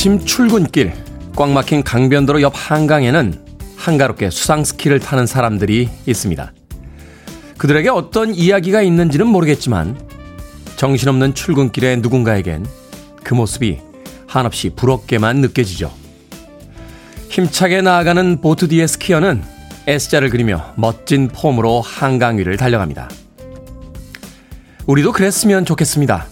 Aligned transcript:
아침 0.00 0.18
출근길 0.18 0.94
꽉 1.36 1.50
막힌 1.50 1.82
강변도로 1.82 2.40
옆 2.40 2.54
한강에는 2.56 3.34
한가롭게 3.76 4.30
수상 4.30 4.64
스키를 4.64 4.98
타는 4.98 5.26
사람들이 5.26 5.90
있습니다. 6.06 6.54
그들에게 7.58 7.90
어떤 7.90 8.34
이야기가 8.34 8.80
있는지는 8.80 9.26
모르겠지만 9.26 10.00
정신없는 10.76 11.34
출근길의 11.34 11.98
누군가에겐 11.98 12.64
그 13.22 13.34
모습이 13.34 13.76
한없이 14.26 14.70
부럽게만 14.70 15.42
느껴지죠. 15.42 15.92
힘차게 17.28 17.82
나아가는 17.82 18.40
보트 18.40 18.68
뒤의 18.68 18.88
스키어는 18.88 19.42
S자를 19.86 20.30
그리며 20.30 20.72
멋진 20.76 21.28
폼으로 21.28 21.82
한강 21.82 22.38
위를 22.38 22.56
달려갑니다. 22.56 23.10
우리도 24.86 25.12
그랬으면 25.12 25.66
좋겠습니다. 25.66 26.24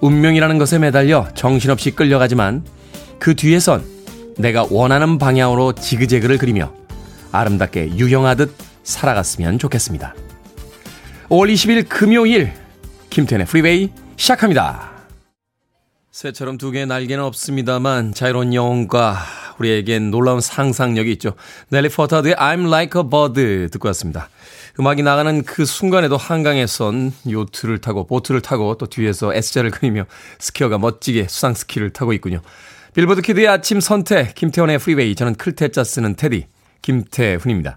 운명이라는 0.00 0.58
것에 0.58 0.80
매달려 0.80 1.28
정신없이 1.36 1.92
끌려가지만 1.92 2.64
그 3.18 3.34
뒤에선 3.34 3.84
내가 4.38 4.66
원하는 4.70 5.18
방향으로 5.18 5.72
지그재그를 5.72 6.38
그리며 6.38 6.72
아름답게 7.32 7.96
유영하듯 7.96 8.54
살아갔으면 8.82 9.58
좋겠습니다. 9.58 10.14
5월 11.28 11.52
20일 11.52 11.88
금요일 11.88 12.52
김태훈의 13.10 13.46
프리웨이 13.46 13.90
시작합니다. 14.16 14.92
새처럼 16.10 16.56
두 16.56 16.70
개의 16.70 16.86
날개는 16.86 17.22
없습니다만 17.24 18.14
자유로운 18.14 18.54
영혼과 18.54 19.18
우리에겐 19.58 20.10
놀라운 20.10 20.40
상상력이 20.40 21.12
있죠. 21.12 21.34
넬리 21.68 21.88
퍼타도의 21.88 22.34
I'm 22.36 22.68
like 22.68 22.98
a 22.98 23.08
bird 23.08 23.70
듣고 23.70 23.88
왔습니다. 23.88 24.28
음악이 24.78 25.02
나가는 25.02 25.42
그 25.42 25.64
순간에도 25.64 26.16
한강에선 26.16 27.12
요트를 27.30 27.80
타고 27.80 28.06
보트를 28.06 28.42
타고 28.42 28.76
또 28.76 28.86
뒤에서 28.86 29.34
S자를 29.34 29.70
그리며 29.70 30.04
스키어가 30.38 30.78
멋지게 30.78 31.28
수상 31.28 31.54
스키를 31.54 31.90
타고 31.90 32.12
있군요. 32.12 32.40
빌보드 32.96 33.20
키드의 33.20 33.46
아침 33.46 33.78
선택 33.78 34.34
김태훈의 34.34 34.78
프리웨이 34.78 35.14
저는 35.14 35.34
클 35.34 35.56
태 35.56 35.73
자 35.73 35.84
쓰는 35.84 36.16
테디 36.16 36.46
김태훈입니다. 36.80 37.76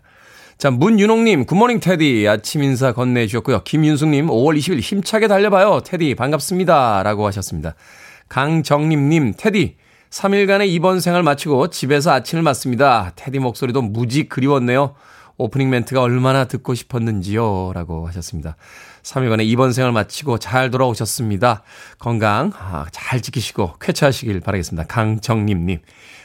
자, 0.58 0.72
문윤홍님, 0.72 1.45
good 1.45 1.59
morning 1.59 1.81
테디. 1.81 2.26
아침 2.30 2.64
인사 2.64 2.94
건네주셨고요. 2.94 3.64
김윤숙님, 3.66 4.28
5월 4.28 4.58
20일 4.58 4.80
힘차게 4.80 5.28
달려봐요. 5.28 5.81
테디, 5.84 6.16
반갑습니다. 6.16 7.03
라고 7.03 7.28
하셨습니다. 7.28 7.76
강정림님, 8.30 9.34
테디. 9.36 9.76
3일간의 10.09 10.70
입원 10.70 11.02
생활 11.02 11.22
마치고 11.22 11.70
집에서 11.70 12.11
아침을 12.11 12.42
맞습니다. 12.42 13.11
테디 13.17 13.39
목소리도 13.39 13.81
무지 13.81 14.30
그리웠네요. 14.30 14.95
오프닝 15.36 15.70
멘트가 15.70 16.02
얼마나 16.02 16.45
듣고 16.45 16.76
싶었는지요. 16.76 17.73
라고 17.73 18.08
하셨습니다. 18.08 18.56
3일간의 19.03 19.45
입원 19.45 19.73
생활 19.73 19.92
마치고 19.92 20.39
잘 20.39 20.72
돌아오셨습니다. 20.72 21.64
건강 22.00 22.52
아, 22.58 22.86
잘 22.92 23.22
지키시고 23.22 23.75
쾌차하시길 23.80 24.39
바라겠습니다. 24.42 24.87
강정림님. 24.87 25.80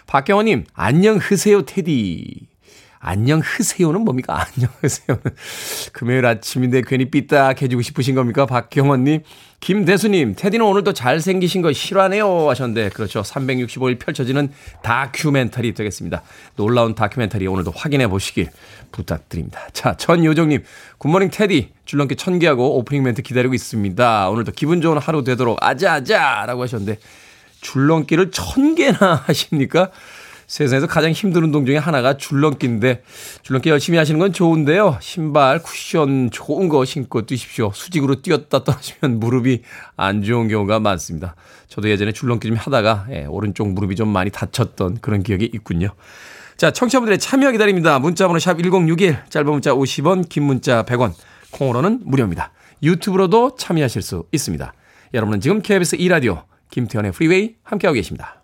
박경호님, 0.07 0.65
안녕 0.75 1.17
흐세요, 1.17 1.65
테디. 1.65 2.54
안녕 3.07 3.41
흐세요는 3.45 4.01
뭡니까? 4.01 4.35
안녕 4.57 4.71
흐세요는 4.81 5.23
금요일 5.93 6.25
아침인데 6.25 6.83
괜히 6.87 7.11
삐딱해지고 7.11 7.83
싶으신 7.83 8.15
겁니까? 8.15 8.47
박경원님, 8.47 9.23
김대수님, 9.61 10.35
테디는 10.37 10.65
오늘도 10.65 10.95
잘생기신 10.95 11.61
거 11.61 11.73
싫어하네요 11.73 12.49
하셨는데 12.49 12.89
그렇죠. 12.89 13.21
365일 13.21 13.99
펼쳐지는 13.99 14.51
다큐멘터리 14.83 15.75
되겠습니다. 15.75 16.23
놀라운 16.57 16.95
다큐멘터리 16.95 17.47
오늘도 17.47 17.73
확인해 17.77 18.09
보시길 18.09 18.49
부탁드립니다. 18.91 19.61
자, 19.75 19.95
전요정님, 19.97 20.65
굿모닝 20.97 21.31
테디 21.31 21.73
줄넘기 21.85 22.17
천개하고 22.17 22.79
오프닝 22.79 23.03
멘트 23.03 23.21
기다리고 23.21 23.53
있습니다. 23.53 24.31
오늘도 24.31 24.53
기분 24.53 24.81
좋은 24.81 24.97
하루 24.97 25.23
되도록 25.23 25.63
아자아자라고 25.63 26.63
하셨는데 26.63 26.99
줄넘기를 27.61 28.31
천 28.31 28.75
개나 28.75 29.23
하십니까? 29.27 29.91
세상에서 30.47 30.87
가장 30.87 31.13
힘든 31.13 31.45
운동 31.45 31.67
중에 31.67 31.77
하나가 31.77 32.17
줄넘기인데 32.17 33.03
줄넘기 33.43 33.71
열심히 33.71 33.99
하시는 33.99 34.19
건 34.19 34.33
좋은데요. 34.33 34.99
신발, 35.01 35.63
쿠션 35.63 36.31
좋은 36.31 36.69
거 36.69 36.85
신고 36.85 37.23
뛰십시오. 37.27 37.71
수직으로 37.73 38.23
뛰었다 38.23 38.65
떨어지면 38.65 39.21
무릎이 39.21 39.63
안 39.97 40.23
좋은 40.23 40.49
경우가 40.49 40.81
많습니다. 40.81 41.35
저도 41.69 41.89
예전에 41.89 42.13
줄넘기 42.13 42.49
좀 42.49 42.57
하다가 42.57 43.07
예, 43.11 43.25
오른쪽 43.27 43.69
무릎이 43.69 43.97
좀 43.97 44.09
많이 44.09 44.31
다쳤던 44.31 44.99
그런 45.01 45.23
기억이 45.23 45.51
있군요. 45.53 45.89
자, 46.57 46.71
청취자분들의 46.71 47.19
참여 47.19 47.51
기다립니다. 47.51 47.99
문자번호 47.99 48.39
샵 48.39 48.59
1061, 48.59 49.25
짧은 49.29 49.51
문자 49.51 49.73
50원, 49.73 50.29
긴 50.29 50.45
문자 50.45 50.85
100원, 50.85 51.13
콩으로는 51.51 52.01
무료입니다. 52.05 52.53
유튜브로도 52.83 53.57
참여하실 53.57 54.03
수 54.03 54.25
있습니다. 54.31 54.73
여러분은 55.15 55.41
지금 55.41 55.63
KBS 55.63 55.97
2라디오 55.97 56.45
김태훈의 56.71 57.13
프리웨이 57.13 57.57
함께하고 57.63 57.95
계십니다. 57.95 58.44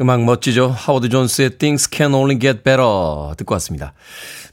음악 0.00 0.22
멋지죠? 0.22 0.68
하워드 0.68 1.08
존스의 1.08 1.58
Things 1.58 1.88
Can 1.92 2.14
Only 2.14 2.38
Get 2.38 2.62
Better 2.62 3.34
듣고 3.36 3.54
왔습니다. 3.54 3.94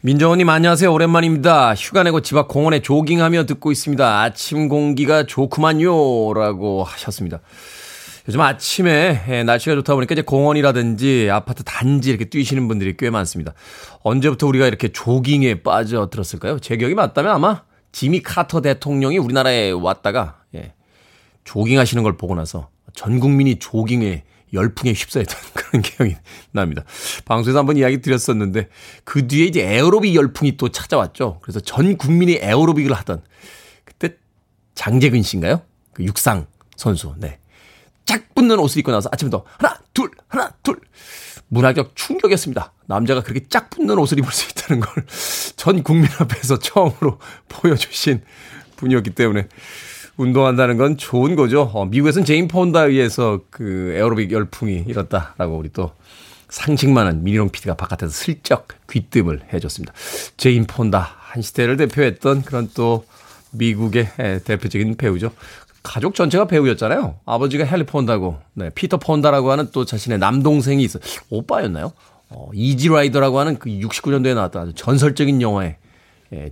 민정원님 0.02 0.50
안녕하세요. 0.50 0.92
오랜만입니다. 0.92 1.76
휴가 1.76 2.02
내고 2.02 2.22
집 2.22 2.36
앞 2.36 2.48
공원에 2.48 2.82
조깅하며 2.82 3.46
듣고 3.46 3.72
있습니다. 3.72 4.22
아침 4.24 4.68
공기가 4.70 5.28
좋구만요. 5.28 6.34
라고 6.34 6.84
하셨습니다. 6.84 7.42
요즘 8.28 8.42
아침에 8.42 9.22
예, 9.30 9.44
날씨가 9.44 9.76
좋다 9.76 9.94
보니까 9.94 10.14
이제 10.14 10.24
공원이라든지 10.24 11.30
아파트 11.32 11.64
단지 11.64 12.10
이렇게 12.10 12.26
뛰시는 12.26 12.68
분들이 12.68 12.98
꽤 12.98 13.12
많습니다. 13.12 13.54
언제부터 14.02 14.48
우리가 14.48 14.66
이렇게 14.66 14.88
조깅에 14.88 15.62
빠져들었을까요? 15.62 16.58
제 16.58 16.76
기억이 16.76 16.96
맞다면 16.96 17.32
아마 17.32 17.62
지미 17.92 18.24
카터 18.24 18.62
대통령이 18.62 19.20
우리나라에 19.20 19.70
왔다가 19.70 20.40
예, 20.56 20.74
조깅하시는 21.44 22.02
걸 22.02 22.18
보고 22.18 22.34
나서 22.34 22.70
전 22.96 23.20
국민이 23.20 23.60
조깅에 23.60 24.24
열풍에 24.54 24.94
휩싸였던 24.94 25.38
그런 25.54 25.82
기억이 25.82 26.16
납니다. 26.52 26.84
방송에서 27.26 27.60
한번 27.60 27.78
이야기 27.78 28.02
드렸었는데 28.02 28.70
그 29.04 29.28
뒤에 29.28 29.46
이제 29.46 29.62
에어로빅 29.62 30.16
열풍이 30.16 30.58
또 30.58 30.70
찾아왔죠. 30.70 31.40
그래서 31.42 31.60
전 31.60 31.98
국민이 31.98 32.38
에어로빅을 32.42 32.94
하던 32.94 33.24
그때 33.84 34.16
장재근 34.76 35.22
씨인가요? 35.22 35.62
그 35.94 36.04
육상 36.04 36.48
선수. 36.76 37.14
네. 37.18 37.40
짝 38.06 38.36
붙는 38.36 38.60
옷을 38.60 38.80
입고 38.80 38.92
나서 38.92 39.10
아침부터 39.12 39.44
하나, 39.58 39.80
둘, 39.94 40.12
하나, 40.28 40.52
둘. 40.62 40.80
문화적 41.48 41.96
충격이었습니다. 41.96 42.74
남자가 42.88 43.22
그렇게 43.22 43.48
짝 43.48 43.70
붙는 43.70 43.98
옷을 43.98 44.20
입을 44.20 44.32
수 44.32 44.50
있다는 44.50 44.82
걸 44.82 45.06
전 45.56 45.84
국민 45.84 46.10
앞에서 46.20 46.60
처음으로 46.60 47.20
보여주신 47.50 48.24
분이었기 48.78 49.12
때문에 49.12 49.48
운동한다는 50.18 50.78
건 50.78 50.98
좋은 50.98 51.36
거죠. 51.36 51.70
어, 51.74 51.86
미국에서는 51.86 52.26
제인 52.26 52.48
폰다에 52.48 52.90
의해서 52.90 53.42
그 53.50 53.94
에어로빅 53.96 54.32
열풍이 54.32 54.86
일었다라고 54.88 55.58
우리 55.58 55.70
또 55.70 55.92
상식 56.50 56.90
많은 56.90 57.24
미니롱 57.24 57.50
PD가 57.50 57.76
바깥에서 57.76 58.12
슬쩍 58.12 58.68
귀뜸을 58.90 59.42
해줬습니다. 59.54 59.94
제인 60.38 60.66
폰다 60.66 61.16
한 61.18 61.42
시대를 61.42 61.78
대표했던 61.78 62.44
그런 62.44 62.70
또 62.74 63.06
미국의 63.52 64.10
대표적인 64.46 64.96
배우죠. 64.96 65.32
가족 65.84 66.16
전체가 66.16 66.48
배우였잖아요. 66.48 67.20
아버지가 67.26 67.66
헨리 67.66 67.86
폰다고, 67.86 68.40
네, 68.54 68.70
피터 68.72 68.98
폰다라고 68.98 69.52
하는 69.52 69.70
또 69.72 69.86
자신의 69.86 70.18
남동생이 70.18 70.84
있어. 70.84 71.00
오빠였나요? 71.30 71.92
어, 72.30 72.50
Easy 72.54 72.90
Rider라고 72.90 73.40
하는 73.40 73.60
그 73.60 73.70
69년도에 73.70 74.34
나왔던 74.34 74.62
아주 74.64 74.74
전설적인 74.74 75.42
영화에 75.42 75.68
예, 75.68 75.78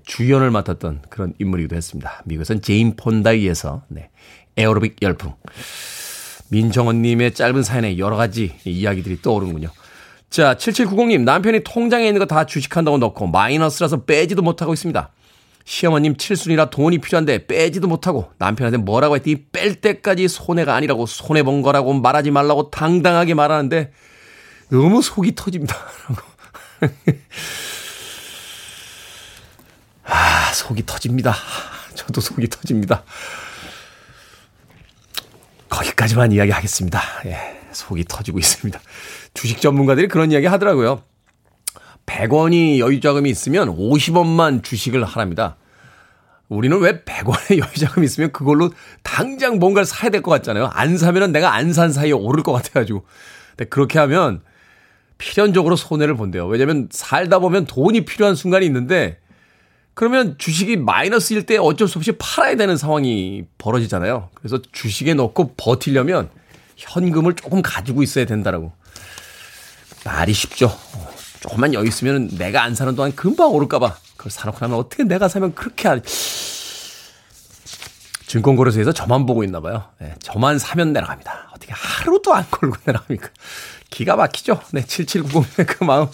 주연을 0.05 0.51
맡았던 0.51 1.01
그런 1.09 1.33
인물이기도 1.39 1.75
했습니다. 1.75 2.21
미국에선 2.25 2.61
제인 2.61 2.95
폰다에 2.95 3.35
의해서 3.35 3.83
네, 3.89 4.09
에어로빅 4.57 4.97
열풍. 5.01 5.33
민정원님의 6.49 7.33
짧은 7.33 7.63
사연에 7.63 7.97
여러 7.97 8.15
가지 8.15 8.53
이야기들이 8.65 9.21
떠오르는군요. 9.21 9.69
자, 10.29 10.55
7790님, 10.55 11.21
남편이 11.21 11.61
통장에 11.63 12.07
있는 12.07 12.19
거 12.19 12.25
다 12.25 12.45
주식한다고 12.45 12.97
넣고 12.97 13.27
마이너스라서 13.27 14.03
빼지도 14.05 14.41
못하고 14.41 14.73
있습니다. 14.73 15.09
시어머님 15.65 16.17
칠순이라 16.17 16.69
돈이 16.71 16.97
필요한데 16.97 17.47
빼지도 17.47 17.87
못하고 17.87 18.29
남편한테 18.37 18.77
뭐라고 18.77 19.15
했더니 19.15 19.45
뺄 19.51 19.75
때까지 19.75 20.27
손해가 20.27 20.75
아니라고 20.75 21.05
손해본 21.05 21.61
거라고 21.61 21.93
말하지 21.93 22.31
말라고 22.31 22.69
당당하게 22.69 23.33
말하는데 23.33 23.91
너무 24.69 25.01
속이 25.01 25.35
터집니다. 25.35 25.75
아, 30.13 30.53
속이 30.53 30.85
터집니다. 30.85 31.33
저도 31.95 32.21
속이 32.21 32.47
터집니다. 32.47 33.03
거기까지만 35.69 36.31
이야기하겠습니다. 36.31 37.01
예, 37.25 37.59
속이 37.71 38.05
터지고 38.05 38.37
있습니다. 38.37 38.79
주식 39.33 39.59
전문가들이 39.59 40.07
그런 40.07 40.31
이야기 40.31 40.45
하더라고요. 40.45 41.01
100원이 42.05 42.77
여유자금이 42.77 43.27
있으면 43.29 43.75
50원만 43.75 44.63
주식을 44.63 45.03
하랍니다. 45.03 45.55
우리는 46.47 46.77
왜 46.79 47.01
100원의 47.03 47.57
여유자금이 47.65 48.05
있으면 48.05 48.31
그걸로 48.31 48.69
당장 49.01 49.57
뭔가를 49.57 49.85
사야 49.85 50.11
될 50.11 50.21
것 50.21 50.29
같잖아요. 50.29 50.69
안 50.73 50.97
사면은 50.97 51.31
내가 51.31 51.53
안 51.55 51.73
산 51.73 51.91
사이에 51.91 52.11
오를 52.11 52.43
것 52.43 52.51
같아가지고. 52.51 53.03
근데 53.57 53.65
그렇게 53.69 53.97
하면 53.97 54.41
필연적으로 55.17 55.75
손해를 55.75 56.15
본대요. 56.15 56.45
왜냐면 56.45 56.89
살다 56.91 57.39
보면 57.39 57.65
돈이 57.65 58.05
필요한 58.05 58.35
순간이 58.35 58.65
있는데 58.67 59.17
그러면 59.93 60.35
주식이 60.37 60.77
마이너스일 60.77 61.45
때 61.45 61.57
어쩔 61.57 61.87
수 61.87 61.97
없이 61.99 62.11
팔아야 62.13 62.55
되는 62.55 62.77
상황이 62.77 63.43
벌어지잖아요. 63.57 64.29
그래서 64.33 64.59
주식에 64.71 65.13
넣고 65.13 65.53
버틸려면 65.55 66.29
현금을 66.75 67.35
조금 67.35 67.61
가지고 67.61 68.01
있어야 68.03 68.25
된다라고. 68.25 68.73
말이 70.05 70.33
쉽죠. 70.33 70.75
조금만 71.41 71.73
여유 71.73 71.87
있으면 71.87 72.29
내가 72.37 72.63
안 72.63 72.73
사는 72.75 72.95
동안 72.95 73.13
금방 73.15 73.51
오를까봐. 73.51 73.95
그걸 74.17 74.31
사놓고 74.31 74.57
나면 74.61 74.77
어떻게 74.79 75.03
내가 75.03 75.27
사면 75.27 75.53
그렇게 75.53 75.87
할. 75.87 76.01
증권거래소에서 78.27 78.93
저만 78.93 79.27
보고 79.27 79.43
있나 79.43 79.59
봐요. 79.59 79.83
네, 79.99 80.15
저만 80.19 80.57
사면 80.57 80.91
내려갑니다. 80.91 81.51
어떻게 81.53 81.71
하루도 81.71 82.33
안 82.33 82.49
걸고 82.49 82.77
내려갑니까? 82.85 83.29
기가 83.91 84.15
막히죠? 84.15 84.59
네, 84.71 84.81
7790의 84.81 85.67
그 85.77 85.83
마음 85.83 86.07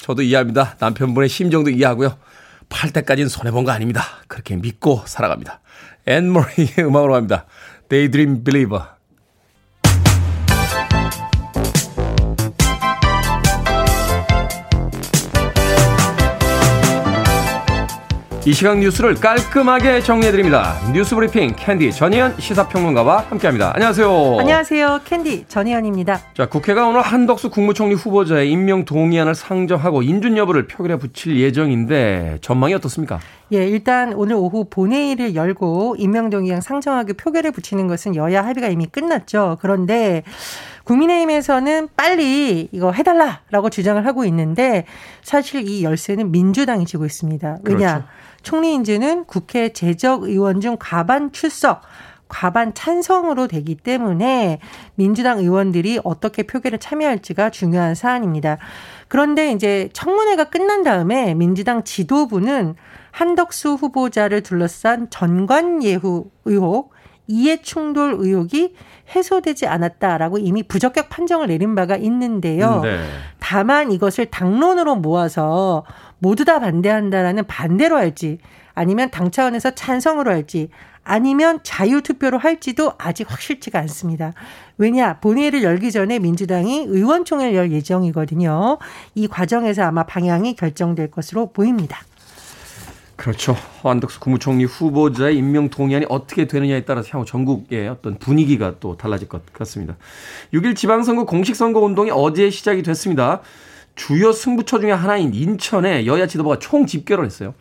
저도 0.00 0.22
이해합니다. 0.22 0.76
남편분의 0.78 1.28
심정도 1.28 1.68
이해하고요. 1.68 2.16
팔 2.68 2.90
때까지는 2.90 3.28
손해본 3.28 3.64
거 3.64 3.72
아닙니다. 3.72 4.02
그렇게 4.28 4.56
믿고 4.56 5.02
살아갑니다. 5.06 5.60
앤 6.06 6.26
머리의 6.26 6.74
음악으로 6.80 7.14
갑니다. 7.14 7.46
Daydream 7.88 8.44
Believer. 8.44 8.97
이 18.48 18.52
시각 18.54 18.78
뉴스를 18.78 19.14
깔끔하게 19.16 20.00
정리해드립니다. 20.00 20.80
뉴스 20.94 21.14
브리핑 21.14 21.54
캔디 21.54 21.92
전희연 21.92 22.40
시사평론가와 22.40 23.26
함께합니다. 23.28 23.72
안녕하세요. 23.74 24.36
안녕하세요. 24.40 25.00
캔디 25.04 25.44
전희연입니다. 25.48 26.18
자, 26.32 26.46
국회가 26.46 26.86
오늘 26.86 27.02
한덕수 27.02 27.50
국무총리 27.50 27.94
후보자의 27.94 28.50
임명 28.50 28.86
동의안을 28.86 29.34
상정하고 29.34 30.00
인준 30.00 30.38
여부를 30.38 30.66
표결에 30.66 30.96
붙일 30.96 31.38
예정인데 31.38 32.38
전망이 32.40 32.72
어떻습니까? 32.72 33.20
예, 33.52 33.66
일단 33.66 34.12
오늘 34.12 34.36
오후 34.36 34.66
본회의를 34.68 35.34
열고 35.34 35.96
임명 35.98 36.30
동의안 36.30 36.60
상정하기 36.60 37.14
표결에 37.14 37.50
붙이는 37.50 37.86
것은 37.86 38.14
여야 38.14 38.44
합의가 38.44 38.68
이미 38.68 38.86
끝났죠. 38.86 39.58
그런데 39.60 40.22
국민의힘에서는 40.84 41.88
빨리 41.96 42.68
이거 42.72 42.92
해달라라고 42.92 43.70
주장을 43.70 44.04
하고 44.06 44.24
있는데 44.24 44.84
사실 45.22 45.68
이 45.68 45.84
열쇠는 45.84 46.30
민주당이 46.30 46.86
쥐고 46.86 47.04
있습니다. 47.04 47.58
왜냐? 47.64 47.78
그렇죠. 47.94 48.04
총리 48.42 48.72
인준은 48.74 49.24
국회 49.24 49.70
재적 49.72 50.24
의원 50.24 50.60
중 50.60 50.76
과반 50.78 51.32
출석, 51.32 51.82
과반 52.28 52.74
찬성으로 52.74 53.48
되기 53.48 53.74
때문에 53.74 54.58
민주당 54.94 55.38
의원들이 55.38 56.00
어떻게 56.04 56.42
표결에 56.42 56.78
참여할지가 56.78 57.50
중요한 57.50 57.94
사안입니다. 57.94 58.58
그런데 59.08 59.52
이제 59.52 59.88
청문회가 59.92 60.44
끝난 60.44 60.82
다음에 60.82 61.34
민주당 61.34 61.82
지도부는 61.84 62.74
한덕수 63.10 63.74
후보자를 63.74 64.42
둘러싼 64.42 65.08
전관예우 65.10 66.26
의혹, 66.44 66.92
이해충돌 67.26 68.16
의혹이 68.18 68.74
해소되지 69.14 69.66
않았다라고 69.66 70.38
이미 70.38 70.62
부적격 70.62 71.08
판정을 71.08 71.48
내린 71.48 71.74
바가 71.74 71.96
있는데요. 71.96 72.80
네. 72.82 73.00
다만 73.38 73.92
이것을 73.92 74.26
당론으로 74.26 74.96
모아서 74.96 75.84
모두 76.18 76.44
다 76.44 76.58
반대한다라는 76.58 77.46
반대로 77.46 77.96
할지 77.96 78.38
아니면 78.74 79.10
당 79.10 79.30
차원에서 79.30 79.72
찬성으로 79.72 80.30
할지 80.30 80.68
아니면 81.08 81.58
자유투표로 81.62 82.36
할지도 82.36 82.92
아직 82.98 83.30
확실치가 83.30 83.78
않습니다. 83.80 84.34
왜냐, 84.76 85.18
본회의를 85.20 85.62
열기 85.62 85.90
전에 85.90 86.18
민주당이 86.18 86.84
의원총회를 86.86 87.54
열 87.54 87.72
예정이거든요. 87.72 88.78
이 89.14 89.26
과정에서 89.26 89.84
아마 89.84 90.04
방향이 90.04 90.54
결정될 90.54 91.10
것으로 91.10 91.50
보입니다. 91.50 91.98
그렇죠. 93.16 93.56
한덕수 93.82 94.20
국무총리 94.20 94.64
후보자의 94.64 95.36
임명 95.38 95.70
동의안이 95.70 96.04
어떻게 96.10 96.46
되느냐에 96.46 96.84
따라서 96.84 97.08
향후 97.12 97.24
전국의 97.24 97.88
어떤 97.88 98.18
분위기가 98.18 98.74
또 98.78 98.96
달라질 98.98 99.28
것 99.28 99.50
같습니다. 99.54 99.96
6일 100.52 100.76
지방선거 100.76 101.24
공식선거 101.24 101.80
운동이 101.80 102.10
어제 102.12 102.50
시작이 102.50 102.82
됐습니다. 102.82 103.40
주요 103.96 104.30
승부처 104.30 104.78
중에 104.78 104.92
하나인 104.92 105.34
인천에 105.34 106.06
여야 106.06 106.26
지도부가 106.28 106.60
총 106.60 106.86
집결을 106.86 107.26
했어요. 107.26 107.54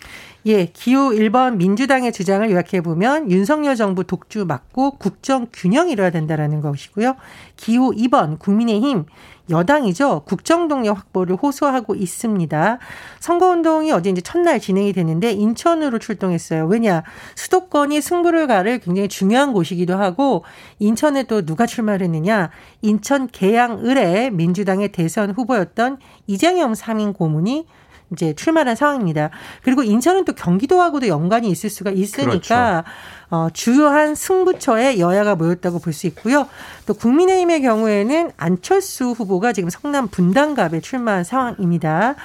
예, 0.47 0.65
기호 0.67 1.09
1번 1.09 1.57
민주당의 1.57 2.13
주장을 2.13 2.49
요약해 2.49 2.79
보면 2.79 3.29
윤석열 3.29 3.75
정부 3.75 4.05
독주 4.05 4.45
막고 4.45 4.91
국정 4.91 5.47
균형 5.51 5.89
이뤄야 5.89 6.09
된다라는 6.09 6.61
것이고요. 6.61 7.17
기호 7.57 7.91
2번 7.91 8.39
국민의힘 8.39 9.03
여당이죠. 9.49 10.21
국정 10.25 10.69
동력 10.69 10.97
확보를 10.97 11.35
호소하고 11.35 11.95
있습니다. 11.95 12.79
선거 13.19 13.47
운동이 13.47 13.91
어제 13.91 14.09
이제 14.09 14.21
첫날 14.21 14.61
진행이 14.61 14.93
되는데 14.93 15.31
인천으로 15.31 15.99
출동했어요. 15.99 16.65
왜냐 16.67 17.03
수도권이 17.35 17.99
승부를 17.99 18.47
가를 18.47 18.79
굉장히 18.79 19.09
중요한 19.09 19.51
곳이기도 19.51 19.97
하고 19.97 20.45
인천에 20.79 21.23
또 21.23 21.45
누가 21.45 21.65
출마를 21.65 22.05
했느냐 22.05 22.51
인천 22.81 23.27
계양을의 23.29 24.31
민주당의 24.31 24.93
대선 24.93 25.31
후보였던 25.31 25.97
이재명 26.25 26.73
상임 26.73 27.11
고문이 27.11 27.67
이제 28.13 28.33
출마한 28.33 28.75
상황입니다. 28.75 29.29
그리고 29.63 29.83
인천은 29.83 30.25
또 30.25 30.33
경기도하고도 30.33 31.07
연관이 31.07 31.49
있을 31.49 31.69
수가 31.69 31.91
있으니까 31.91 32.83
그렇죠. 32.83 32.83
어, 33.29 33.49
주요한 33.51 34.15
승부처에 34.15 34.99
여야가 34.99 35.35
모였다고 35.35 35.79
볼 35.79 35.93
수 35.93 36.07
있고요. 36.07 36.47
또 36.85 36.93
국민의힘의 36.93 37.61
경우에는 37.61 38.31
안철수 38.37 39.11
후보가 39.11 39.51
지금 39.53 39.69
성남 39.69 40.07
분당갑에 40.07 40.79
출마한 40.81 41.23
상황입니다. 41.23 42.15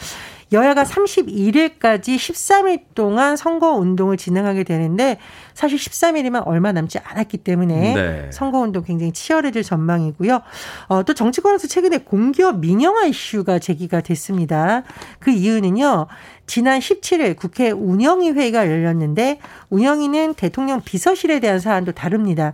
여야가 0.52 0.84
31일까지 0.84 2.16
13일 2.16 2.82
동안 2.94 3.36
선거 3.36 3.72
운동을 3.72 4.16
진행하게 4.16 4.64
되는데 4.64 5.18
사실 5.54 5.78
13일이면 5.78 6.42
얼마 6.46 6.72
남지 6.72 6.98
않았기 6.98 7.38
때문에 7.38 7.94
네. 7.94 8.30
선거 8.32 8.58
운동 8.58 8.84
굉장히 8.84 9.12
치열해질 9.12 9.62
전망이고요. 9.62 10.40
어, 10.88 11.02
또 11.04 11.14
정치권에서 11.14 11.68
최근에 11.68 11.98
공기업 11.98 12.58
민영화 12.60 13.06
이슈가 13.06 13.58
제기가 13.58 14.00
됐습니다. 14.02 14.82
그 15.18 15.30
이유는요. 15.30 16.06
지난 16.46 16.80
17일 16.80 17.36
국회 17.36 17.70
운영위 17.70 18.30
회의가 18.32 18.66
열렸는데 18.66 19.38
운영위는 19.70 20.34
대통령 20.34 20.80
비서실에 20.82 21.40
대한 21.40 21.60
사안도 21.60 21.92
다룹니다. 21.92 22.52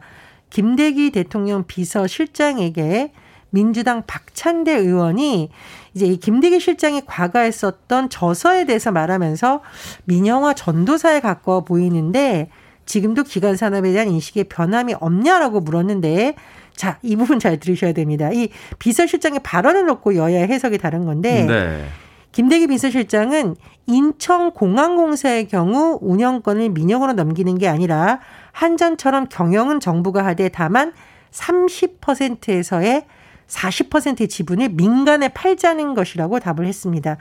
김대기 0.50 1.10
대통령 1.10 1.64
비서실장에게 1.66 3.12
민주당 3.50 4.02
박찬대 4.06 4.72
의원이 4.72 5.50
이제 5.94 6.06
이 6.06 6.16
김대기 6.18 6.60
실장이 6.60 7.02
과거에 7.06 7.50
썼던 7.50 8.10
저서에 8.10 8.66
대해서 8.66 8.92
말하면서 8.92 9.62
민영화 10.04 10.54
전도사에 10.54 11.20
가까워 11.20 11.62
보이는데 11.62 12.50
지금도 12.86 13.24
기간 13.24 13.56
산업에 13.56 13.92
대한 13.92 14.08
인식에 14.08 14.44
변함이 14.44 14.94
없냐라고 14.98 15.60
물었는데 15.60 16.34
자, 16.74 16.98
이 17.02 17.16
부분 17.16 17.38
잘 17.38 17.58
들으셔야 17.58 17.92
됩니다. 17.92 18.30
이 18.32 18.48
비서실장의 18.78 19.40
발언을 19.42 19.86
놓고 19.86 20.14
여야 20.14 20.46
해석이 20.46 20.78
다른 20.78 21.04
건데 21.04 21.44
네. 21.44 21.84
김대기 22.32 22.68
비서실장은 22.68 23.56
인천공항공사의 23.86 25.48
경우 25.48 25.98
운영권을 26.00 26.68
민영으로 26.70 27.14
넘기는 27.14 27.58
게 27.58 27.68
아니라 27.68 28.20
한전처럼 28.52 29.26
경영은 29.28 29.80
정부가 29.80 30.24
하되 30.24 30.48
다만 30.50 30.92
30%에서의 31.32 33.06
40%의 33.48 34.28
지분을 34.28 34.70
민간에 34.70 35.28
팔자는 35.28 35.94
것이라고 35.94 36.38
답을 36.38 36.66
했습니다. 36.66 37.16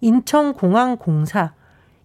인천공항공사. 0.00 1.52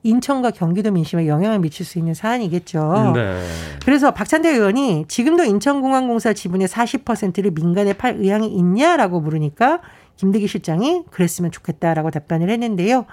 인천과 0.03 0.51
경기도 0.51 0.91
민심에 0.91 1.27
영향을 1.27 1.59
미칠 1.59 1.85
수 1.85 1.97
있는 1.97 2.13
사안이겠죠. 2.13 3.11
네. 3.15 3.43
그래서 3.83 4.11
박찬대 4.11 4.49
의원이 4.49 5.05
지금도 5.07 5.43
인천공항공사 5.43 6.33
지분의 6.33 6.67
40%를 6.67 7.51
민간에 7.51 7.93
팔 7.93 8.15
의향이 8.15 8.47
있냐라고 8.47 9.19
물으니까 9.19 9.81
김대기 10.15 10.47
실장이 10.47 11.03
그랬으면 11.11 11.51
좋겠다라고 11.51 12.11
답변을 12.11 12.49
했는데요. 12.49 13.05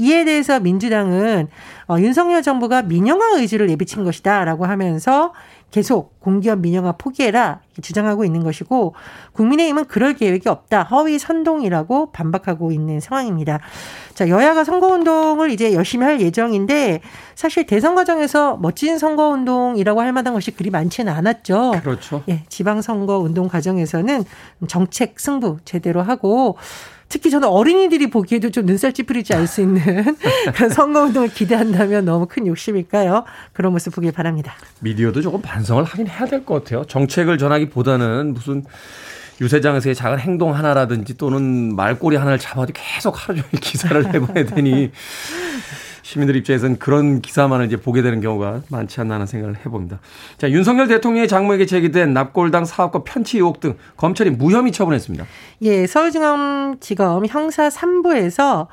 이에 0.00 0.24
대해서 0.24 0.58
민주당은 0.60 1.48
어, 1.88 1.98
윤석열 1.98 2.42
정부가 2.42 2.82
민영화 2.82 3.38
의지를 3.38 3.66
내비친 3.66 4.04
것이다라고 4.04 4.64
하면서 4.64 5.32
계속 5.70 6.18
공기업 6.20 6.58
민영화 6.60 6.92
포기해라 6.92 7.60
주장하고 7.80 8.24
있는 8.24 8.42
것이고 8.42 8.94
국민의힘은 9.32 9.84
그럴 9.86 10.14
계획이 10.14 10.48
없다 10.48 10.82
허위 10.84 11.18
선동이라고 11.18 12.10
반박하고 12.12 12.72
있는 12.72 13.00
상황입니다. 13.00 13.60
자 14.14 14.28
여야가 14.28 14.64
선거운동을 14.64 15.50
이제 15.50 15.72
열심히 15.72 16.04
할 16.04 16.20
예정인데 16.20 17.00
사실 17.34 17.66
대선 17.66 17.94
과정에서 17.94 18.56
멋진 18.56 18.98
선거운동이라고 18.98 20.00
할 20.00 20.12
만한 20.12 20.34
것이 20.34 20.50
그리 20.50 20.70
많지는 20.70 21.12
않았죠. 21.12 21.72
그렇죠. 21.82 22.22
예, 22.28 22.42
지방선거 22.48 23.18
운동 23.18 23.48
과정에서는 23.48 24.24
정책 24.66 25.20
승부 25.20 25.58
제대로 25.64 26.02
하고 26.02 26.56
특히 27.10 27.28
저는 27.28 27.48
어린이들이 27.48 28.08
보기에도 28.08 28.50
좀 28.50 28.64
눈살 28.66 28.92
찌푸리지 28.94 29.34
않을 29.34 29.46
수 29.48 29.60
있는 29.60 29.80
그런 30.54 30.70
선거운동을 30.70 31.28
기대한다면 31.28 32.04
너무 32.04 32.26
큰 32.26 32.46
욕심일까요? 32.46 33.24
그런 33.52 33.72
모습 33.72 33.92
보길 33.94 34.12
바랍니다. 34.12 34.54
미디어도 34.80 35.20
조금 35.20 35.42
반성을 35.42 35.82
하긴 35.84 36.06
해야 36.06 36.24
될 36.26 36.44
것 36.46 36.62
같아요. 36.64 36.84
정책을 36.86 37.36
전하기보다는 37.36 38.32
무슨 38.32 38.64
유세장에서의 39.40 39.94
작은 39.94 40.18
행동 40.20 40.54
하나라든지 40.54 41.16
또는 41.16 41.74
말꼬리 41.74 42.16
하나를 42.16 42.38
잡아도 42.38 42.72
계속 42.74 43.16
하루 43.28 43.40
종일 43.40 43.60
기사를 43.60 44.06
해봐야 44.14 44.44
되니 44.46 44.90
시민들 46.10 46.34
입장에서는 46.34 46.80
그런 46.80 47.22
기사만을 47.22 47.66
이제 47.66 47.76
보게 47.76 48.02
되는 48.02 48.20
경우가 48.20 48.62
많지 48.68 49.00
않나 49.00 49.14
하는 49.14 49.26
생각을 49.26 49.54
해봅니다. 49.64 50.00
자, 50.38 50.50
윤석열 50.50 50.88
대통령의 50.88 51.28
장모에게 51.28 51.66
제기된 51.66 52.12
납골당 52.12 52.64
사업과 52.64 53.04
편취 53.04 53.36
의혹 53.36 53.60
등 53.60 53.76
검찰이 53.96 54.30
무혐의 54.30 54.72
처분했습니다. 54.72 55.24
예, 55.62 55.86
서울중앙지검 55.86 57.26
형사 57.26 57.68
3부에서 57.68 58.66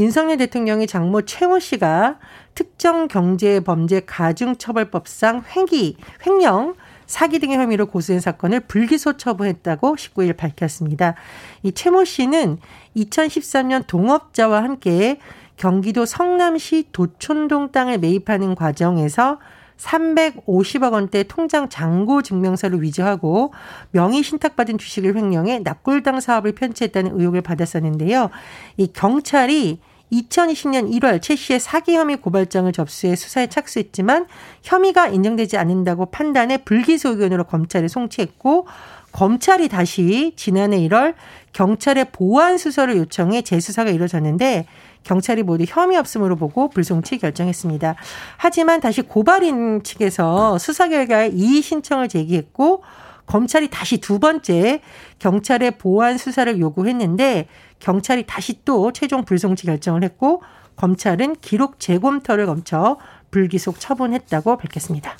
윤석열 0.00 0.36
대통령의 0.38 0.88
장모 0.88 1.22
최모 1.22 1.60
씨가 1.60 2.18
특정 2.56 3.06
경제범죄 3.06 4.00
가중처벌법상 4.06 5.44
횡기, 5.54 5.96
횡령, 6.26 6.74
사기 7.06 7.38
등의 7.38 7.56
혐의로 7.56 7.86
고소한 7.86 8.20
사건을 8.20 8.60
불기소 8.60 9.16
처분했다고 9.16 9.94
19일 9.94 10.36
밝혔습니다. 10.36 11.14
이 11.62 11.70
최모 11.70 12.04
씨는 12.04 12.58
2013년 12.96 13.86
동업자와 13.86 14.62
함께 14.64 15.18
경기도 15.60 16.06
성남시 16.06 16.86
도촌동 16.90 17.70
땅을 17.70 17.98
매입하는 17.98 18.54
과정에서 18.54 19.38
350억 19.76 20.94
원대 20.94 21.22
통장 21.22 21.68
잔고 21.68 22.22
증명서를 22.22 22.80
위조하고 22.80 23.52
명의 23.90 24.22
신탁받은 24.22 24.78
주식을 24.78 25.14
횡령해 25.16 25.58
납골당 25.58 26.20
사업을 26.20 26.52
편취했다는 26.52 27.12
의혹을 27.14 27.42
받았었는데요. 27.42 28.30
이 28.78 28.90
경찰이 28.90 29.80
2020년 30.10 30.90
1월 30.98 31.20
최 31.20 31.36
씨의 31.36 31.60
사기 31.60 31.94
혐의 31.94 32.16
고발장을 32.16 32.72
접수해 32.72 33.14
수사에 33.14 33.48
착수했지만 33.48 34.26
혐의가 34.62 35.08
인정되지 35.08 35.58
않는다고 35.58 36.06
판단해 36.06 36.64
불기소 36.64 37.10
의견으로 37.10 37.44
검찰에 37.44 37.86
송치했고 37.86 38.66
검찰이 39.12 39.68
다시 39.68 40.32
지난해 40.36 40.78
1월 40.88 41.14
경찰에 41.52 42.04
보완 42.04 42.56
수사를 42.58 42.96
요청해 42.96 43.42
재수사가 43.42 43.90
이루어졌는데 43.90 44.66
경찰이 45.04 45.42
모두 45.42 45.64
혐의 45.66 45.96
없음으로 45.96 46.36
보고 46.36 46.68
불송치 46.68 47.18
결정했습니다. 47.18 47.94
하지만 48.36 48.80
다시 48.80 49.02
고발인 49.02 49.82
측에서 49.82 50.58
수사 50.58 50.88
결과에 50.88 51.28
이의 51.28 51.62
신청을 51.62 52.08
제기했고 52.08 52.82
검찰이 53.26 53.70
다시 53.70 53.98
두 53.98 54.18
번째 54.18 54.80
경찰의 55.20 55.78
보완 55.78 56.18
수사를 56.18 56.58
요구했는데 56.58 57.46
경찰이 57.78 58.24
다시 58.26 58.64
또 58.64 58.92
최종 58.92 59.24
불송치 59.24 59.66
결정을 59.66 60.02
했고 60.02 60.42
검찰은 60.76 61.36
기록 61.40 61.78
재검토를 61.78 62.46
거쳐 62.46 62.98
불기속 63.30 63.78
처분했다고 63.78 64.56
밝혔습니다. 64.56 65.16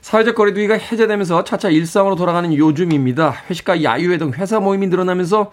사회적 0.00 0.34
거리두기가 0.34 0.74
해제되면서 0.74 1.44
차차 1.44 1.68
일상으로 1.68 2.16
돌아가는 2.16 2.52
요즘입니다. 2.54 3.34
회식과 3.50 3.82
야유회 3.82 4.16
등 4.16 4.32
회사 4.32 4.60
모임이 4.60 4.86
늘어나면서 4.86 5.52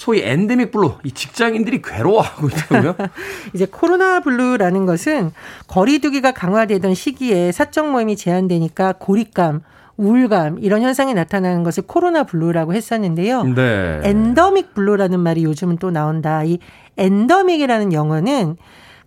소위 0.00 0.22
엔데믹 0.22 0.70
블루, 0.70 0.94
이 1.04 1.12
직장인들이 1.12 1.82
괴로워하고 1.82 2.48
있다고요? 2.48 2.96
이제 3.52 3.66
코로나 3.70 4.20
블루라는 4.20 4.86
것은 4.86 5.30
거리두기가 5.66 6.32
강화되던 6.32 6.94
시기에 6.94 7.52
사적 7.52 7.90
모임이 7.90 8.16
제한되니까 8.16 8.94
고립감, 8.98 9.60
우울감 9.98 10.60
이런 10.60 10.80
현상이 10.80 11.12
나타나는 11.12 11.64
것을 11.64 11.82
코로나 11.86 12.22
블루라고 12.22 12.72
했었는데요. 12.72 13.42
네. 13.42 14.00
엔데믹 14.02 14.72
블루라는 14.72 15.20
말이 15.20 15.44
요즘은 15.44 15.76
또 15.76 15.90
나온다. 15.90 16.44
이 16.44 16.60
엔데믹이라는 16.96 17.92
영어는 17.92 18.56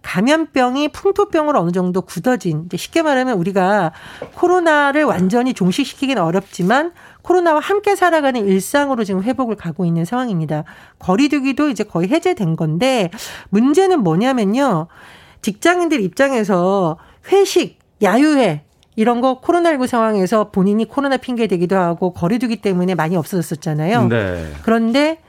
감염병이 0.03 0.89
풍토병으로 0.89 1.59
어느 1.59 1.71
정도 1.71 2.01
굳어진 2.01 2.69
쉽게 2.71 3.01
말하면 3.01 3.39
우리가 3.39 3.93
코로나를 4.35 5.05
완전히 5.05 5.55
종식시키기는 5.55 6.21
어렵지만 6.21 6.91
코로나와 7.23 7.59
함께 7.59 7.95
살아가는 7.95 8.45
일상으로 8.45 9.03
지금 9.03 9.23
회복을 9.23 9.55
가고 9.55 9.85
있는 9.85 10.05
상황입니다. 10.05 10.65
거리두기도 10.99 11.69
이제 11.69 11.83
거의 11.83 12.09
해제된 12.09 12.55
건데 12.55 13.09
문제는 13.49 14.01
뭐냐면요. 14.03 14.87
직장인들 15.41 16.01
입장에서 16.01 16.97
회식, 17.31 17.79
야유회 18.01 18.63
이런 18.95 19.21
거 19.21 19.41
코로나19 19.41 19.87
상황에서 19.87 20.51
본인이 20.51 20.85
코로나 20.85 21.17
핑계 21.17 21.47
대기도 21.47 21.75
하고 21.77 22.13
거리두기 22.13 22.57
때문에 22.57 22.93
많이 22.93 23.15
없어졌었잖아요. 23.15 24.07
네. 24.07 24.51
그런데 24.61 25.19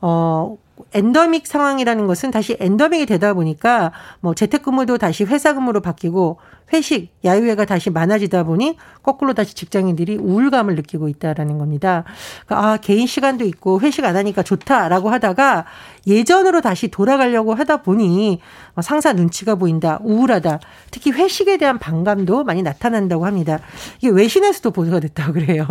어 0.00 0.56
엔더믹 0.92 1.46
상황이라는 1.46 2.06
것은 2.06 2.30
다시 2.30 2.56
엔더믹이 2.58 3.06
되다 3.06 3.34
보니까 3.34 3.92
뭐 4.20 4.34
재택근무도 4.34 4.98
다시 4.98 5.24
회사근무로 5.24 5.80
바뀌고 5.80 6.38
회식, 6.72 7.12
야유회가 7.24 7.64
다시 7.64 7.90
많아지다 7.90 8.44
보니 8.44 8.76
거꾸로 9.02 9.34
다시 9.34 9.54
직장인들이 9.54 10.16
우울감을 10.16 10.76
느끼고 10.76 11.08
있다라는 11.08 11.58
겁니다. 11.58 12.04
그러니까 12.46 12.68
아, 12.68 12.76
개인 12.76 13.06
시간도 13.06 13.44
있고 13.44 13.80
회식 13.80 14.04
안 14.04 14.16
하니까 14.16 14.42
좋다라고 14.42 15.10
하다가 15.10 15.64
예전으로 16.06 16.60
다시 16.60 16.88
돌아가려고 16.88 17.54
하다 17.54 17.78
보니 17.78 18.40
상사 18.82 19.12
눈치가 19.12 19.56
보인다, 19.56 19.98
우울하다. 20.02 20.60
특히 20.90 21.10
회식에 21.10 21.56
대한 21.56 21.78
반감도 21.78 22.44
많이 22.44 22.62
나타난다고 22.62 23.26
합니다. 23.26 23.58
이게 23.98 24.08
외신에서도 24.08 24.70
보도가 24.70 25.00
됐다고 25.00 25.32
그래요. 25.32 25.66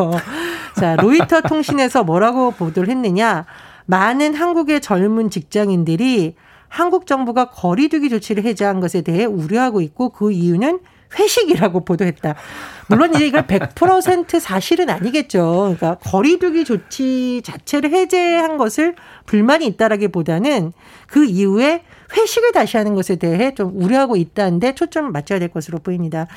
자, 0.76 0.96
로이터 0.98 1.42
통신에서 1.42 2.04
뭐라고 2.04 2.52
보도를 2.52 2.90
했느냐? 2.90 3.46
많은 3.90 4.36
한국의 4.36 4.82
젊은 4.82 5.32
직장인들이 5.32 6.36
한국 6.68 7.08
정부가 7.08 7.50
거리두기 7.50 8.10
조치를 8.10 8.44
해제한 8.44 8.80
것에 8.82 9.02
대해 9.02 9.26
우려하고 9.26 9.82
있고 9.82 10.10
그 10.10 10.32
이유는 10.32 10.80
회식이라고 11.18 11.86
보도했다. 11.86 12.36
물론 12.88 13.16
이제 13.16 13.26
이걸 13.26 13.48
100% 13.48 14.40
사실은 14.40 14.92
아니겠죠. 14.92 15.76
그러니까 15.76 15.96
거리두기 16.08 16.66
조치 16.66 17.42
자체를 17.44 17.92
해제한 17.92 18.58
것을 18.58 18.94
불만이 19.26 19.66
있다라기보다는 19.66 20.72
그 21.08 21.26
이후에 21.26 21.82
회식을 22.16 22.52
다시 22.52 22.78
하는 22.78 22.94
것에 22.94 23.16
대해 23.16 23.56
좀 23.56 23.72
우려하고 23.74 24.18
있다는데 24.18 24.76
초점을 24.76 25.10
맞춰야 25.10 25.40
될 25.40 25.50
것으로 25.50 25.80
보입니다. 25.80 26.28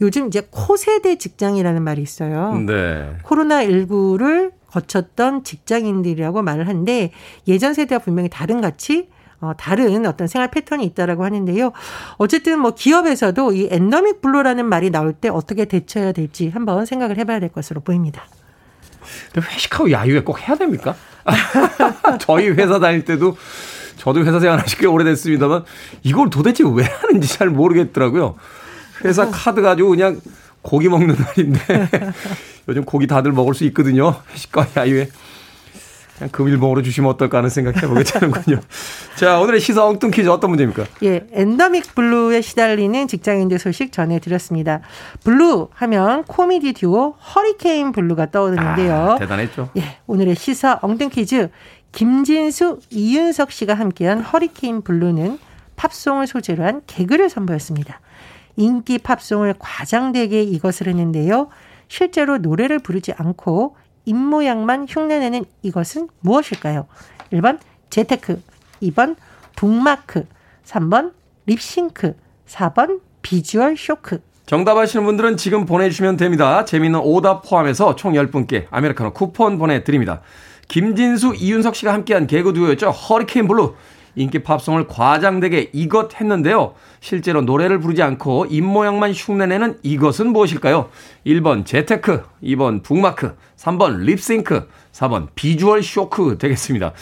요즘 0.00 0.28
이제 0.28 0.46
코세대 0.48 1.18
직장이라는 1.18 1.82
말이 1.82 2.00
있어요. 2.02 2.54
네. 2.64 3.16
코로나19를 3.24 4.59
거쳤던 4.70 5.44
직장인들이라고 5.44 6.42
말을 6.42 6.68
하는데 6.68 7.12
예전 7.48 7.74
세대와 7.74 8.00
분명히 8.00 8.28
다른 8.28 8.60
가치 8.60 9.08
어, 9.40 9.52
다른 9.56 10.04
어떤 10.04 10.26
생활 10.26 10.50
패턴이 10.50 10.84
있다라고 10.84 11.24
하는데요. 11.24 11.72
어쨌든 12.18 12.60
뭐 12.60 12.72
기업에서도 12.72 13.52
이 13.52 13.68
엔데믹 13.70 14.20
블루라는 14.20 14.66
말이 14.66 14.90
나올 14.90 15.14
때 15.14 15.28
어떻게 15.28 15.64
대처해야 15.64 16.12
될지 16.12 16.50
한번 16.50 16.84
생각을 16.84 17.16
해봐야 17.16 17.40
될 17.40 17.50
것으로 17.50 17.80
보입니다. 17.80 18.24
회식하고 19.36 19.90
야유회 19.90 20.22
꼭 20.22 20.46
해야 20.46 20.56
됩니까? 20.56 20.94
저희 22.20 22.50
회사 22.50 22.78
다닐 22.78 23.04
때도 23.04 23.36
저도 23.96 24.24
회사 24.24 24.40
생활 24.40 24.58
하시 24.58 24.76
꽤 24.76 24.86
오래됐습니다만 24.86 25.64
이걸 26.02 26.30
도대체 26.30 26.64
왜 26.64 26.84
하는지 26.84 27.28
잘 27.28 27.48
모르겠더라고요. 27.48 28.36
회사 29.04 29.30
카드 29.30 29.62
가지고 29.62 29.90
그냥 29.90 30.20
고기 30.62 30.88
먹는 30.88 31.16
날인데 31.16 31.60
요즘 32.68 32.84
고기 32.84 33.06
다들 33.06 33.32
먹을 33.32 33.54
수 33.54 33.64
있거든요. 33.64 34.14
회식과 34.32 34.68
야유회. 34.76 35.08
그냥 36.20 36.30
금일봉으로 36.32 36.82
주시면 36.82 37.10
어떨까 37.10 37.38
하는 37.38 37.48
생각 37.48 37.82
해보게 37.82 38.04
되는군요. 38.04 38.60
자, 39.16 39.40
오늘의 39.40 39.58
시사 39.60 39.86
엉뚱 39.86 40.10
퀴즈 40.10 40.28
어떤 40.28 40.50
문제입니까? 40.50 40.84
예, 41.02 41.26
엔데믹 41.32 41.94
블루에 41.94 42.42
시달리는 42.42 43.08
직장인들 43.08 43.58
소식 43.58 43.90
전해드렸습니다. 43.90 44.80
블루 45.24 45.68
하면 45.72 46.24
코미디 46.24 46.74
듀오 46.74 47.12
허리케인 47.12 47.92
블루가 47.92 48.30
떠오르는데요. 48.30 49.12
아, 49.12 49.18
대단했죠. 49.18 49.70
예, 49.78 49.96
오늘의 50.06 50.34
시사 50.34 50.78
엉뚱 50.82 51.08
퀴즈. 51.08 51.48
김진수, 51.92 52.80
이윤석 52.90 53.50
씨가 53.50 53.74
함께한 53.74 54.20
허리케인 54.20 54.82
블루는 54.82 55.38
팝송을 55.76 56.26
소재로 56.26 56.64
한 56.64 56.82
개그를 56.86 57.30
선보였습니다. 57.30 58.00
인기 58.60 58.98
팝송을 58.98 59.54
과장되게 59.58 60.42
이것을 60.42 60.88
했는데요. 60.88 61.48
실제로 61.88 62.36
노래를 62.36 62.78
부르지 62.78 63.12
않고 63.16 63.76
입모양만 64.04 64.86
흉내내는 64.88 65.46
이것은 65.62 66.08
무엇일까요? 66.20 66.86
1번 67.32 67.58
재테크, 67.88 68.40
2번 68.82 69.16
북마크, 69.56 70.26
3번 70.66 71.12
립싱크, 71.46 72.14
4번 72.46 73.00
비주얼 73.22 73.76
쇼크. 73.78 74.20
정답 74.44 74.76
아시는 74.76 75.06
분들은 75.06 75.38
지금 75.38 75.64
보내주시면 75.64 76.18
됩니다. 76.18 76.64
재미있는 76.66 77.00
오답 77.00 77.48
포함해서 77.48 77.96
총 77.96 78.12
10분께 78.12 78.66
아메리카노 78.70 79.14
쿠폰 79.14 79.58
보내드립니다. 79.58 80.20
김진수, 80.68 81.34
이윤석 81.34 81.74
씨가 81.74 81.94
함께한 81.94 82.26
개그 82.26 82.52
듀오였죠. 82.52 82.90
허리케인 82.90 83.48
블루. 83.48 83.74
인기 84.16 84.42
팝송을 84.42 84.86
과장되게 84.86 85.70
이것 85.72 86.20
했는데요. 86.20 86.74
실제로 87.00 87.42
노래를 87.42 87.80
부르지 87.80 88.02
않고 88.02 88.46
입모양만 88.46 89.12
흉내내는 89.12 89.78
이것은 89.82 90.32
무엇일까요? 90.32 90.90
1번 91.26 91.64
재테크, 91.64 92.22
2번 92.42 92.82
북마크, 92.82 93.36
3번 93.56 94.00
립싱크, 94.00 94.68
4번 94.92 95.28
비주얼 95.34 95.82
쇼크 95.82 96.38
되겠습니다. 96.38 96.92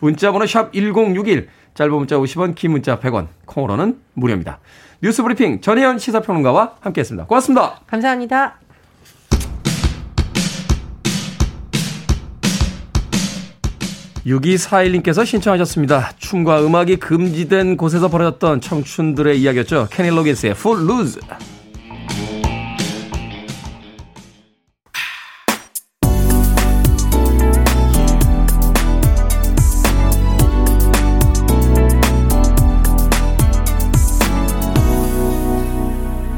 문자번호 0.00 0.46
샵 0.46 0.72
1061, 0.72 1.48
짧은 1.74 1.92
문자 1.92 2.16
50원, 2.16 2.54
긴 2.54 2.72
문자 2.72 2.98
100원, 2.98 3.28
콩으로는 3.46 3.98
무료입니다. 4.14 4.58
뉴스 5.00 5.22
브리핑 5.22 5.60
전혜연 5.60 5.98
시사평론가와 5.98 6.74
함께했습니다. 6.80 7.26
고맙습니다. 7.26 7.80
감사합니다. 7.86 8.67
6241님께서 14.26 15.24
신청하셨습니다. 15.24 16.12
춤과 16.18 16.64
음악이 16.64 16.96
금지된 16.96 17.76
곳에서 17.76 18.08
벌어졌던 18.08 18.60
청춘들의 18.60 19.40
이야기였죠. 19.40 19.88
케니 19.90 20.10
로긴스의 20.10 20.52
Full 20.52 20.84
Lose. 20.84 21.20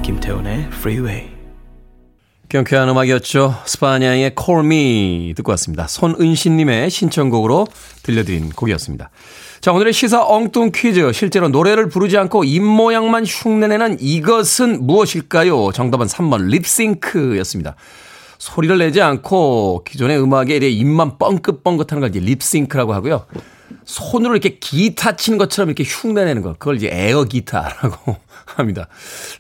김태훈의 0.03 0.69
Freeway. 0.73 1.40
경쾌한 2.51 2.89
음악이었죠. 2.89 3.63
스파냐의 3.65 4.35
Call 4.37 4.67
Me 4.67 5.35
듣고 5.37 5.53
왔습니다. 5.53 5.87
손은신님의 5.87 6.91
신청곡으로 6.91 7.69
들려드린 8.03 8.51
곡이었습니다. 8.51 9.09
자, 9.61 9.73
오늘의 9.73 9.93
시사 9.93 10.25
엉뚱 10.27 10.73
퀴즈. 10.75 11.13
실제로 11.13 11.49
노래를 11.49 11.89
부르지 11.89 12.19
않고 12.19 12.43
입모양만 12.43 13.25
흉내내는 13.25 13.99
이것은 14.01 14.85
무엇일까요? 14.85 15.71
정답은 15.73 16.09
3번 16.09 16.49
립싱크였습니다. 16.49 17.77
소리를 18.39 18.77
내지 18.79 19.01
않고 19.01 19.85
기존의 19.85 20.21
음악에 20.21 20.57
이래 20.57 20.69
입만 20.69 21.19
뻥긋뻥긋 21.19 21.93
하는 21.93 22.01
걸 22.01 22.11
이제 22.11 22.19
립싱크라고 22.19 22.95
하고요. 22.95 23.27
손으로 23.85 24.35
이렇게 24.35 24.59
기타 24.59 25.15
치는 25.15 25.39
것처럼 25.39 25.69
이렇게 25.69 25.85
흉내내는 25.85 26.43
거. 26.43 26.55
그걸 26.55 26.77
이제 26.77 26.89
에어 26.93 27.25
기타라고 27.25 28.17
합니다. 28.57 28.89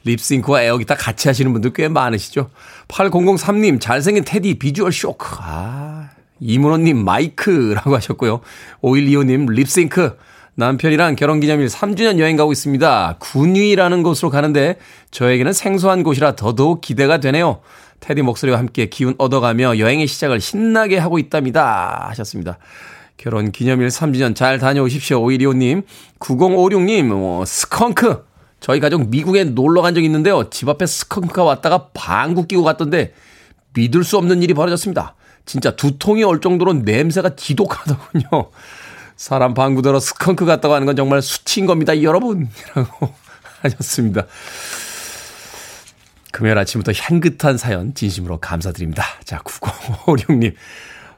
립싱크와 0.04 0.62
에어 0.62 0.78
기타 0.78 0.94
같이 0.94 1.28
하시는 1.28 1.52
분들 1.52 1.72
꽤 1.72 1.88
많으시죠? 1.88 2.50
8003님, 2.90 3.80
잘생긴 3.80 4.24
테디 4.24 4.58
비주얼 4.58 4.92
쇼크. 4.92 5.36
아, 5.40 6.10
이문호님 6.40 7.04
마이크라고 7.04 7.94
하셨고요. 7.94 8.40
5125님 8.82 9.50
립싱크. 9.50 10.16
남편이랑 10.56 11.16
결혼기념일 11.16 11.68
3주년 11.68 12.18
여행 12.18 12.36
가고 12.36 12.52
있습니다. 12.52 13.16
군위라는 13.18 14.02
곳으로 14.02 14.30
가는데 14.30 14.76
저에게는 15.10 15.52
생소한 15.52 16.02
곳이라 16.02 16.36
더더욱 16.36 16.80
기대가 16.80 17.18
되네요. 17.18 17.60
테디 18.00 18.22
목소리와 18.22 18.58
함께 18.58 18.86
기운 18.86 19.14
얻어가며 19.16 19.78
여행의 19.78 20.06
시작을 20.06 20.40
신나게 20.40 20.98
하고 20.98 21.18
있답니다. 21.18 22.06
하셨습니다. 22.10 22.58
결혼 23.16 23.52
기념일 23.52 23.88
3주년 23.88 24.34
잘 24.34 24.58
다녀오십시오. 24.58 25.20
5125님. 25.22 25.84
9056님, 26.18 27.10
어, 27.12 27.44
스컹크. 27.46 28.29
저희 28.60 28.78
가족 28.78 29.08
미국에 29.08 29.44
놀러 29.44 29.82
간적 29.82 30.04
있는데요. 30.04 30.50
집 30.50 30.68
앞에 30.68 30.86
스컹크가 30.86 31.42
왔다가 31.44 31.88
방구 31.94 32.46
끼고 32.46 32.62
갔던데 32.62 33.14
믿을 33.72 34.04
수 34.04 34.18
없는 34.18 34.42
일이 34.42 34.54
벌어졌습니다. 34.54 35.14
진짜 35.46 35.74
두통이 35.74 36.22
올 36.24 36.40
정도로 36.40 36.74
냄새가 36.74 37.36
지독하더군요. 37.36 38.50
사람 39.16 39.54
방구 39.54 39.82
들어 39.82 39.98
스컹크 39.98 40.44
같다고 40.44 40.74
하는 40.74 40.86
건 40.86 40.96
정말 40.96 41.22
수치인 41.22 41.66
겁니다, 41.66 42.02
여러분. 42.02 42.48
이라고 42.74 43.12
하셨습니다. 43.62 44.26
금요일 46.32 46.58
아침부터 46.58 46.92
향긋한 46.92 47.58
사연 47.58 47.94
진심으로 47.94 48.38
감사드립니다. 48.38 49.04
자, 49.24 49.38
9056님. 49.38 50.54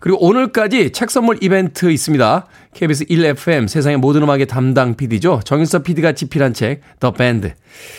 그리고 0.00 0.24
오늘까지 0.24 0.90
책 0.92 1.10
선물 1.10 1.38
이벤트 1.40 1.90
있습니다. 1.90 2.46
KBS 2.74 3.06
1FM 3.06 3.68
세상의 3.68 3.98
모든 3.98 4.22
음악의 4.22 4.46
담당 4.46 4.94
PD죠. 4.94 5.40
정인섭 5.44 5.84
PD가 5.84 6.12
집필한 6.12 6.54
책, 6.54 6.82
The 7.00 7.14
Band. 7.14 7.52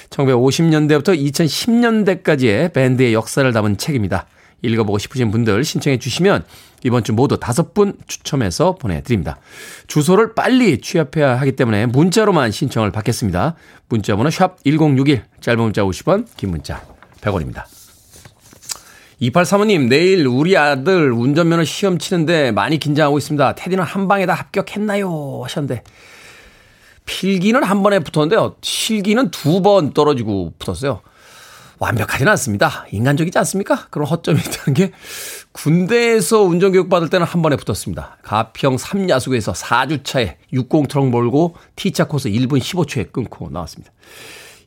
1950년대부터 0.09 1.17
2010년대까지의 1.17 2.73
밴드의 2.73 3.13
역사를 3.13 3.51
담은 3.51 3.77
책입니다. 3.77 4.27
읽어보고 4.61 4.97
싶으신 4.97 5.31
분들 5.31 5.63
신청해 5.63 5.99
주시면 5.99 6.43
이번 6.83 7.03
주 7.03 7.13
모두 7.13 7.39
다섯 7.39 7.73
분 7.73 7.93
추첨해서 8.07 8.75
보내드립니다. 8.75 9.37
주소를 9.87 10.33
빨리 10.33 10.79
취합해야 10.81 11.39
하기 11.39 11.53
때문에 11.53 11.85
문자로만 11.85 12.51
신청을 12.51 12.91
받겠습니다. 12.91 13.55
문자번호 13.89 14.29
샵 14.29 14.63
1061, 14.63 15.23
짧은 15.41 15.61
문자 15.61 15.83
50원, 15.83 16.25
긴 16.37 16.51
문자 16.51 16.81
100원입니다. 17.21 17.78
2835님, 19.21 19.87
내일 19.89 20.25
우리 20.27 20.55
아들 20.55 21.11
운전면허 21.11 21.65
시험 21.65 21.97
치는데 21.97 22.51
많이 22.51 22.77
긴장하고 22.79 23.17
있습니다. 23.17 23.55
테디는 23.55 23.83
한 23.83 24.07
방에 24.07 24.25
다 24.25 24.33
합격했나요? 24.33 25.41
하셨는데, 25.43 25.83
필기는 27.05 27.61
한 27.63 27.83
번에 27.83 27.99
붙었는데요. 27.99 28.55
실기는 28.61 29.29
두 29.31 29.61
번 29.61 29.93
떨어지고 29.93 30.53
붙었어요. 30.57 31.01
완벽하지는 31.79 32.29
않습니다. 32.33 32.85
인간적이지 32.91 33.37
않습니까? 33.39 33.87
그런 33.89 34.07
허점이 34.07 34.39
있다는 34.39 34.73
게 34.73 34.91
군대에서 35.53 36.41
운전교육 36.43 36.89
받을 36.89 37.09
때는 37.09 37.25
한 37.25 37.41
번에 37.41 37.55
붙었습니다. 37.55 38.17
가평 38.21 38.75
3야수교에서 38.75 39.53
4주차에 39.53 40.35
60 40.53 40.87
트럭 40.89 41.09
몰고 41.09 41.55
T자 41.77 42.05
코스 42.07 42.29
1분 42.29 42.59
15초에 42.59 43.11
끊고 43.11 43.49
나왔습니다. 43.49 43.91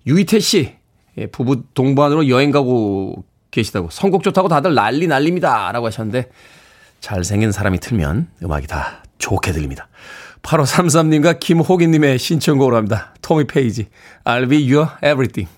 유이태 0.07 0.41
씨, 0.41 0.73
예, 1.19 1.27
부부 1.27 1.65
동반으로 1.75 2.29
여행 2.29 2.51
가고 2.51 3.25
계시다고 3.53 3.89
선곡 3.91 4.25
좋다고 4.25 4.49
다들 4.49 4.75
난리 4.75 5.07
난립니다. 5.07 5.71
라고 5.71 5.87
하셨는데 5.87 6.31
잘생긴 7.01 7.53
사람이 7.53 7.79
틀면 7.79 8.29
음악이 8.43 8.67
다 8.67 9.05
좋게 9.19 9.53
들립니다. 9.53 9.87
8533님과 10.43 11.39
김호기님의 11.39 12.19
신청곡으로 12.19 12.77
합니다. 12.77 13.15
토미 13.23 13.45
페이지, 13.45 13.87
I'll 14.25 14.51
be 14.51 14.73
your 14.73 14.91
everything. 15.05 15.49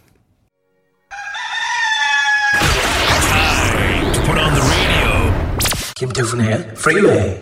김태훈의 5.94 6.74
Freeway. 6.76 7.40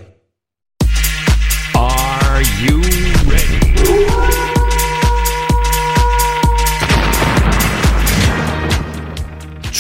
Are 1.75 2.43
you 2.61 2.81
ready? 3.27 4.52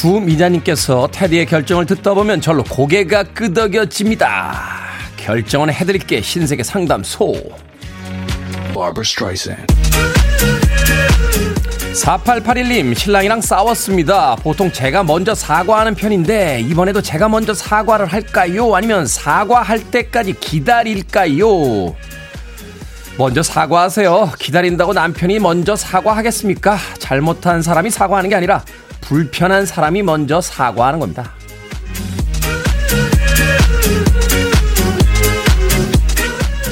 주미자님께서 0.03 1.09
테디의 1.13 1.47
결정을 1.47 1.87
듣다 1.87 2.13
보면 2.13 2.41
절로 2.41 2.65
고개가 2.65 3.23
끄덕여집니다. 3.23 4.53
결정은 5.17 5.73
해드릴게 5.73 6.21
신세계 6.21 6.65
상담소. 6.65 7.33
4881님, 11.95 12.99
신랑이랑 12.99 13.41
싸웠습니다. 13.41 14.35
보통 14.43 14.73
제가 14.73 15.05
먼저 15.05 15.37
사과하는 15.37 15.95
편인데, 15.95 16.63
이번에도 16.63 17.01
제가 17.01 17.29
먼저 17.29 17.55
사과를 17.55 18.07
할까요? 18.07 18.75
아니면 18.75 19.07
사과할 19.07 19.89
때까지 19.93 20.33
기다릴까요? 20.33 21.95
먼저 23.19 23.41
사과하세요. 23.41 24.33
기다린다고 24.37 24.95
남편이 24.95 25.39
먼저 25.39 25.77
사과하겠습니까? 25.77 26.77
잘못한 26.99 27.63
사람이 27.63 27.91
사과하는 27.91 28.31
게 28.31 28.35
아니라, 28.35 28.65
불편한 29.03 29.67
사람이 29.67 30.03
먼저 30.03 30.41
사과하는 30.41 30.99
겁니다. 30.99 31.35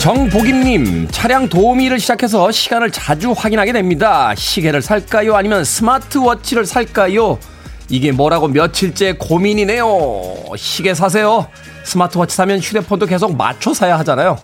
정복임님, 0.00 1.08
차량 1.10 1.46
도우미를 1.46 2.00
시작해서 2.00 2.50
시간을 2.50 2.90
자주 2.90 3.32
확인하게 3.32 3.72
됩니다. 3.72 4.34
시계를 4.34 4.80
살까요? 4.80 5.36
아니면 5.36 5.62
스마트워치를 5.62 6.64
살까요? 6.64 7.38
이게 7.90 8.10
뭐라고 8.10 8.48
며칠째 8.48 9.16
고민이네요. 9.18 9.84
시계 10.56 10.94
사세요. 10.94 11.48
스마트워치 11.84 12.34
사면 12.34 12.60
휴대폰도 12.60 13.04
계속 13.04 13.36
맞춰 13.36 13.74
사야 13.74 13.98
하잖아요. 13.98 14.38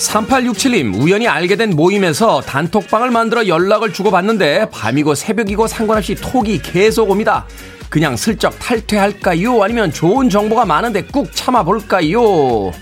3867님, 0.00 0.98
우연히 0.98 1.28
알게 1.28 1.56
된 1.56 1.76
모임에서 1.76 2.40
단톡방을 2.40 3.10
만들어 3.10 3.46
연락을 3.46 3.92
주고받는데 3.92 4.70
밤이고 4.70 5.14
새벽이고 5.14 5.66
상관없이 5.66 6.14
톡이 6.14 6.60
계속 6.62 7.10
옵니다. 7.10 7.44
그냥 7.90 8.16
슬쩍 8.16 8.58
탈퇴할까요? 8.58 9.62
아니면 9.62 9.92
좋은 9.92 10.30
정보가 10.30 10.64
많은데 10.64 11.02
꾹 11.04 11.28
참아볼까요? 11.34 12.72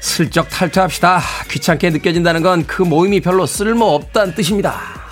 슬쩍 0.00 0.48
탈퇴합시다. 0.50 1.20
귀찮게 1.50 1.90
느껴진다는 1.90 2.42
건 2.42 2.64
그 2.66 2.82
모임이 2.82 3.20
별로 3.20 3.46
쓸모 3.46 3.86
없다는 3.94 4.34
뜻입니다. 4.34 5.05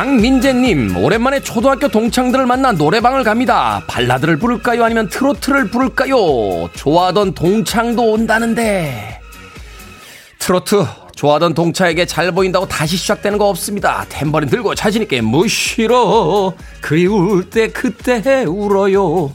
강민재님, 0.00 0.96
오랜만에 0.96 1.40
초등학교 1.40 1.86
동창들을 1.86 2.46
만나 2.46 2.72
노래방을 2.72 3.22
갑니다. 3.22 3.82
발라드를 3.86 4.38
부를까요? 4.38 4.82
아니면 4.82 5.10
트로트를 5.10 5.68
부를까요? 5.68 6.70
좋아하던 6.72 7.34
동창도 7.34 8.12
온다는데. 8.12 9.20
트로트, 10.38 10.86
좋아하던 11.16 11.52
동창에게 11.52 12.06
잘 12.06 12.32
보인다고 12.32 12.66
다시 12.66 12.96
시작되는 12.96 13.36
거 13.36 13.50
없습니다. 13.50 14.06
탬버린 14.08 14.48
들고 14.48 14.74
자신있게 14.74 15.20
무시러. 15.20 16.54
그리울 16.80 17.50
때 17.50 17.68
그때 17.68 18.44
울어요. 18.46 19.30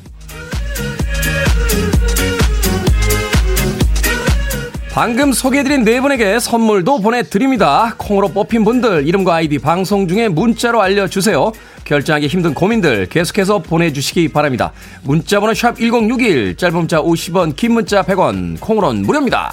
방금 4.95 5.33
소개해드린 5.33 5.83
네 5.83 5.99
분에게 5.99 6.39
선물도 6.39 7.01
보내드립니다. 7.01 7.95
콩으로 7.97 8.29
뽑힌 8.29 8.63
분들 8.63 9.05
이름과 9.05 9.35
아이디 9.35 9.59
방송 9.59 10.07
중에 10.07 10.29
문자로 10.29 10.81
알려주세요. 10.81 11.51
결정하기 11.83 12.27
힘든 12.27 12.53
고민들 12.53 13.05
계속해서 13.07 13.59
보내주시기 13.59 14.29
바랍니다. 14.29 14.71
문자번호 15.03 15.53
샵 15.53 15.75
1061, 15.75 16.55
짧은 16.55 16.77
문자 16.77 17.01
50원, 17.01 17.57
긴 17.57 17.73
문자 17.73 18.03
100원, 18.03 18.57
콩으로는 18.61 19.01
무료입니다. 19.01 19.51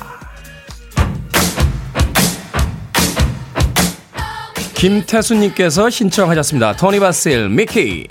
김태수님께서 4.74 5.90
신청하셨습니다. 5.90 6.76
토니 6.76 7.00
바셀, 7.00 7.48
미키. 7.48 8.06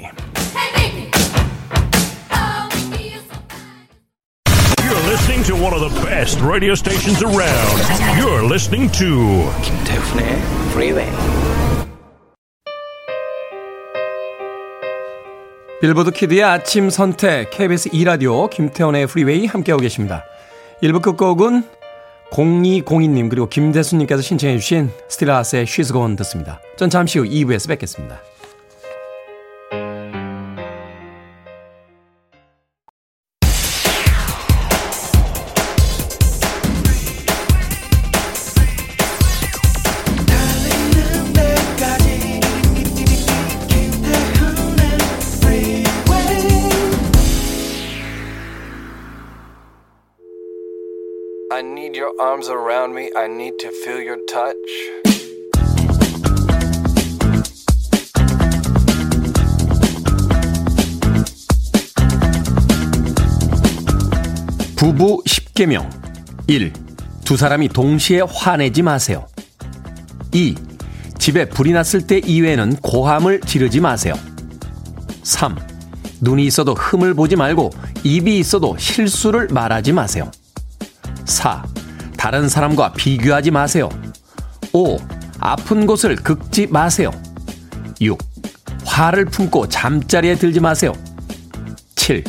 Of 5.84 5.94
the 5.94 6.06
best 6.06 6.40
radio 6.42 6.74
stations 6.76 7.24
around. 7.24 7.78
You're 8.18 8.46
listening 8.46 8.92
to 9.00 9.50
김태훈의 9.62 10.42
Freeway. 10.72 11.10
빌보드 15.82 16.12
키드의 16.12 16.44
아침 16.44 16.92
선택 16.92 17.50
KBS 17.50 17.90
2 17.92 18.04
라디오 18.04 18.48
김태훈의 18.48 19.08
프리웨이 19.08 19.48
함께하고 19.48 19.82
계십니다. 19.82 20.24
1부 20.84 21.02
끝곡은 21.02 21.64
0202님 22.32 23.30
그리고 23.30 23.50
김대수님께서 23.50 24.22
신청해 24.22 24.58
주신 24.60 24.92
스틸하트의 25.10 25.66
She's 25.66 25.92
Gone 25.92 26.16
듣습니다. 26.18 26.62
전 26.78 26.90
잠시 26.90 27.18
후 27.18 27.26
2부에서 27.26 27.68
뵙겠습니다. 27.70 28.22
Need 51.92 51.98
your 51.98 52.14
arms 52.20 52.50
around 52.50 52.94
me. 52.96 53.10
I 53.16 53.28
need 53.28 53.58
to 53.60 53.70
feel 53.84 54.02
your 54.02 54.18
touch. 54.26 54.56
부부 64.76 65.22
10계명 65.26 65.90
1. 66.48 66.74
두 67.26 67.38
사람이 67.38 67.68
동시에 67.70 68.22
화내지 68.22 68.82
마세요. 68.82 69.28
2. 70.32 70.56
집에 71.20 71.50
불이 71.50 71.74
났을 71.74 72.08
때 72.08 72.20
이외에는 72.20 72.78
고함을 72.78 73.42
지르지 73.42 73.80
마세요. 73.80 74.16
3. 75.24 75.56
눈이 76.22 76.46
있어도 76.46 76.74
흠을 76.74 77.14
보지 77.14 77.36
말고 77.36 77.70
입이 78.04 78.40
있어도 78.40 78.78
실수를 78.78 79.48
말하지 79.52 79.92
마세요. 79.94 80.32
4. 81.26 81.71
다른 82.22 82.48
사람과 82.48 82.94
비교하지 82.94 83.50
마세요. 83.50 83.90
5. 84.74 85.00
아픈 85.40 85.88
곳을 85.88 86.16
긁지 86.16 86.68
마세요. 86.68 87.10
6. 88.00 88.16
화를 88.86 89.26
품고 89.26 89.70
잠자리에 89.70 90.36
들지 90.36 90.60
마세요. 90.60 90.94
7. 91.96 92.24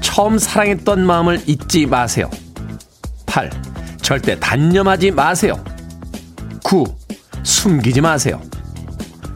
처음 0.00 0.38
사랑했던 0.38 1.04
마음을 1.04 1.42
잊지 1.44 1.86
마세요. 1.86 2.30
8. 3.26 3.50
절대 4.00 4.38
단념하지 4.38 5.10
마세요. 5.10 5.54
9. 6.62 6.84
숨기지 7.42 8.00
마세요. 8.00 8.40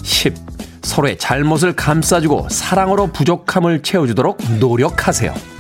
10. 0.05 0.35
서로의 0.83 1.19
잘못을 1.19 1.73
감싸주고 1.73 2.47
사랑으로 2.49 3.09
부족함을 3.09 3.83
채워주도록 3.83 4.39
노력하세요. 4.61 5.56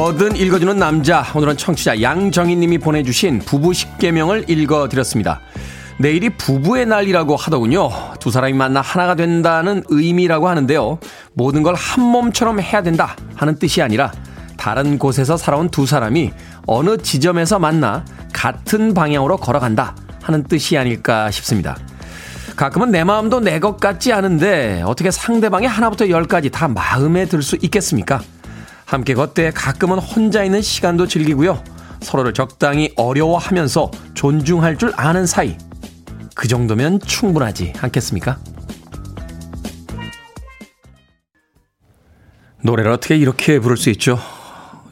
뭐든 0.00 0.34
읽어주는 0.34 0.78
남자. 0.78 1.26
오늘은 1.34 1.58
청취자 1.58 2.00
양정희님이 2.00 2.78
보내주신 2.78 3.40
부부 3.40 3.72
10계명을 3.72 4.48
읽어드렸습니다. 4.48 5.42
내일이 5.98 6.30
부부의 6.30 6.86
날이라고 6.86 7.36
하더군요. 7.36 7.90
두 8.18 8.30
사람이 8.30 8.54
만나 8.54 8.80
하나가 8.80 9.14
된다는 9.14 9.82
의미라고 9.88 10.48
하는데요. 10.48 11.00
모든 11.34 11.62
걸 11.62 11.74
한 11.74 12.02
몸처럼 12.02 12.60
해야 12.62 12.82
된다 12.82 13.14
하는 13.34 13.56
뜻이 13.58 13.82
아니라 13.82 14.10
다른 14.56 14.98
곳에서 14.98 15.36
살아온 15.36 15.68
두 15.68 15.84
사람이 15.84 16.30
어느 16.66 16.96
지점에서 16.96 17.58
만나 17.58 18.02
같은 18.32 18.94
방향으로 18.94 19.36
걸어간다 19.36 19.94
하는 20.22 20.44
뜻이 20.44 20.78
아닐까 20.78 21.30
싶습니다. 21.30 21.76
가끔은 22.56 22.90
내 22.90 23.04
마음도 23.04 23.38
내 23.38 23.60
것 23.60 23.78
같지 23.78 24.14
않은데 24.14 24.82
어떻게 24.86 25.10
상대방의 25.10 25.68
하나부터 25.68 26.08
열까지 26.08 26.48
다 26.48 26.68
마음에 26.68 27.26
들 27.26 27.42
수 27.42 27.58
있겠습니까? 27.60 28.22
함께 28.90 29.14
걷되 29.14 29.52
가끔은 29.52 30.00
혼자 30.00 30.42
있는 30.42 30.60
시간도 30.60 31.06
즐기고요. 31.06 31.62
서로를 32.00 32.34
적당히 32.34 32.92
어려워하면서 32.96 33.88
존중할 34.14 34.78
줄 34.78 34.92
아는 34.96 35.26
사이. 35.26 35.56
그 36.34 36.48
정도면 36.48 36.98
충분하지 36.98 37.74
않겠습니까? 37.80 38.40
노래를 42.64 42.90
어떻게 42.90 43.16
이렇게 43.16 43.60
부를 43.60 43.76
수 43.76 43.90
있죠? 43.90 44.18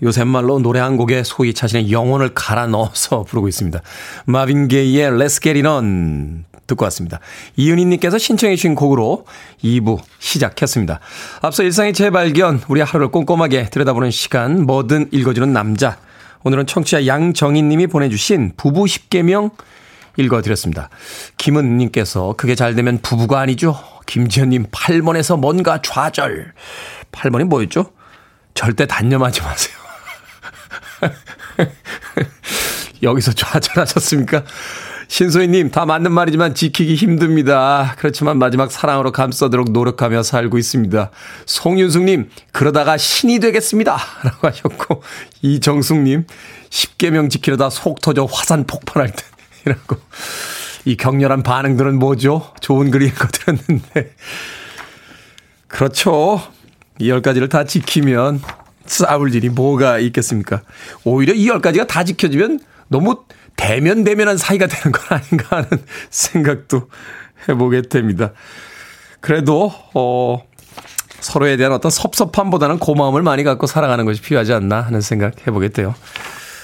요새 0.05 0.23
말로 0.23 0.61
노래 0.61 0.79
한 0.79 0.97
곡에 0.97 1.25
소위 1.25 1.53
자신의 1.53 1.91
영혼을 1.91 2.33
갈아 2.35 2.69
넣어서 2.69 3.25
부르고 3.25 3.49
있습니다. 3.49 3.83
마빈 4.27 4.69
게이의 4.69 5.11
Let's 5.11 5.43
Get 5.43 5.59
It 5.59 5.67
On 5.67 6.45
듣고 6.69 6.85
왔습니다. 6.85 7.19
이은희님께서 7.57 8.19
신청해 8.19 8.55
주신 8.55 8.77
곡으로 8.77 9.27
2부 9.65 9.99
시작했습니다. 10.21 11.01
앞서 11.43 11.65
일상의 11.65 11.93
재발견, 11.93 12.63
우리 12.69 12.81
하루를 12.81 13.11
꼼꼼하게 13.11 13.71
들여다보는 13.71 14.13
시간, 14.13 14.65
뭐든 14.65 15.09
읽어주는 15.11 15.53
남자. 15.53 15.99
오늘은 16.45 16.67
청취자 16.67 17.07
양정희님이 17.07 17.89
보내주신 17.89 18.53
부부 18.57 18.85
10개명 18.85 19.51
읽어드렸습니다. 20.17 20.89
김은님께서 21.37 22.35
그게 22.37 22.55
잘 22.55 22.75
되면 22.75 22.99
부부가 23.03 23.41
아니죠. 23.41 23.77
김지현님 24.07 24.67
8번에서 24.67 25.39
뭔가 25.39 25.81
좌절. 25.83 26.53
8번이 27.13 27.45
뭐였죠? 27.45 27.93
절대 28.55 28.87
단념하지 28.87 29.43
마세요. 29.43 29.77
여기서 33.03 33.33
좌절하셨습니까? 33.33 34.43
신소희님, 35.09 35.71
다 35.71 35.87
맞는 35.87 36.13
말이지만 36.13 36.55
지키기 36.55 36.95
힘듭니다. 36.95 37.95
그렇지만 37.99 38.39
마지막 38.39 38.71
사랑으로 38.71 39.11
감싸도록 39.11 39.73
노력하며 39.73 40.23
살고 40.23 40.59
있습니다. 40.59 41.11
송윤숙님, 41.47 42.29
그러다가 42.53 42.99
신이 42.99 43.41
되겠습니다. 43.41 43.97
라고 44.23 44.47
하셨고, 44.47 45.03
이정숙님, 45.41 46.27
10개명 46.69 47.31
지키려다 47.31 47.71
속 47.71 48.03
터져 48.03 48.27
화산 48.31 48.67
폭발할 48.67 49.11
듯. 49.13 49.25
이라고. 49.67 49.97
이 50.85 50.97
격렬한 50.97 51.43
반응들은 51.43 51.99
뭐죠? 51.99 52.53
좋은 52.61 52.91
글이 52.91 53.07
읽어드렸는데. 53.07 54.15
그렇죠. 55.67 56.41
이열 56.99 57.23
가지를 57.23 57.49
다 57.49 57.65
지키면 57.65 58.41
싸울 58.85 59.35
일이 59.35 59.49
뭐가 59.49 59.99
있겠습니까? 59.99 60.63
오히려 61.05 61.33
이열 61.35 61.61
가지가 61.61 61.87
다 61.87 62.05
지켜지면 62.05 62.61
너무 62.89 63.25
대면 63.69 64.03
대면한 64.03 64.39
사이가 64.39 64.67
되는 64.67 64.93
건 64.93 65.19
아닌가 65.19 65.59
하는 65.59 65.69
생각도 66.09 66.89
해보게 67.47 67.83
됩니다. 67.83 68.33
그래도, 69.21 69.71
어, 69.93 70.43
서로에 71.21 71.59
대한 71.59 71.75
어떤 71.75 71.91
섭섭함보다는 71.91 72.79
고마움을 72.79 73.23
많이 73.23 73.45
갖고 73.45 73.67
살아가는 73.67 74.07
것이 74.07 74.23
필요하지 74.23 74.55
않나 74.55 74.81
하는 74.81 75.03
생각 75.03 75.47
해보게 75.47 75.69
돼요. 75.69 75.95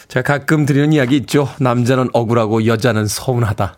제가 0.08 0.38
가끔 0.38 0.64
드리는 0.64 0.94
이야기 0.94 1.16
있죠. 1.18 1.46
남자는 1.58 2.08
억울하고 2.14 2.64
여자는 2.64 3.06
서운하다. 3.06 3.76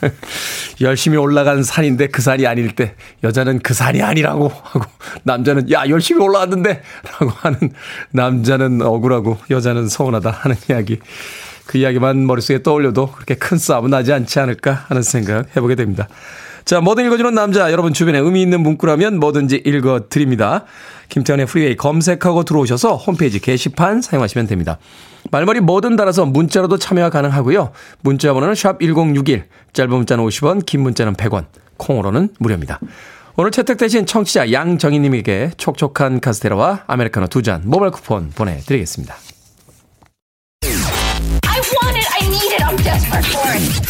열심히 0.82 1.16
올라간 1.16 1.62
산인데 1.62 2.08
그 2.08 2.20
산이 2.20 2.46
아닐 2.46 2.74
때 2.74 2.96
여자는 3.22 3.60
그 3.60 3.72
산이 3.72 4.02
아니라고 4.02 4.48
하고 4.48 4.84
남자는 5.22 5.70
야 5.70 5.88
열심히 5.88 6.22
올라왔는데 6.22 6.82
라고 7.12 7.30
하는 7.30 7.72
남자는 8.10 8.82
억울하고 8.82 9.38
여자는 9.48 9.88
서운하다 9.88 10.30
하는 10.30 10.56
이야기 10.68 10.98
그 11.66 11.78
이야기만 11.78 12.26
머릿속에 12.26 12.62
떠올려도 12.62 13.12
그렇게 13.12 13.34
큰 13.34 13.58
싸움은 13.58 13.90
나지 13.90 14.12
않지 14.12 14.38
않을까 14.40 14.84
하는 14.88 15.02
생각 15.02 15.56
해보게 15.56 15.74
됩니다. 15.74 16.08
자, 16.64 16.80
뭐든 16.80 17.04
읽어주는 17.06 17.34
남자, 17.34 17.70
여러분 17.72 17.92
주변에 17.92 18.18
의미 18.18 18.40
있는 18.40 18.62
문구라면 18.62 19.20
뭐든지 19.20 19.62
읽어드립니다. 19.66 20.64
김태훈의 21.10 21.46
프리웨이 21.46 21.76
검색하고 21.76 22.44
들어오셔서 22.44 22.96
홈페이지 22.96 23.38
게시판 23.38 24.00
사용하시면 24.00 24.46
됩니다. 24.46 24.78
말머리 25.30 25.60
뭐든 25.60 25.96
달아서 25.96 26.24
문자로도 26.24 26.78
참여가 26.78 27.10
가능하고요. 27.10 27.72
문자 28.02 28.32
번호는 28.32 28.54
샵 28.54 28.80
1061, 28.80 29.44
짧은 29.74 29.90
문자는 29.90 30.24
50원, 30.24 30.64
긴 30.64 30.82
문자는 30.82 31.14
100원, 31.14 31.44
콩으로는 31.76 32.30
무료입니다. 32.38 32.80
오늘 33.36 33.50
채택되신 33.50 34.06
청취자 34.06 34.52
양정희님에게 34.52 35.52
촉촉한 35.56 36.20
카스테라와 36.20 36.84
아메리카노 36.86 37.26
두 37.26 37.42
잔 37.42 37.62
모바일 37.64 37.90
쿠폰 37.90 38.30
보내드리겠습니다. 38.30 39.16
For 43.00 43.50
it. 43.54 43.80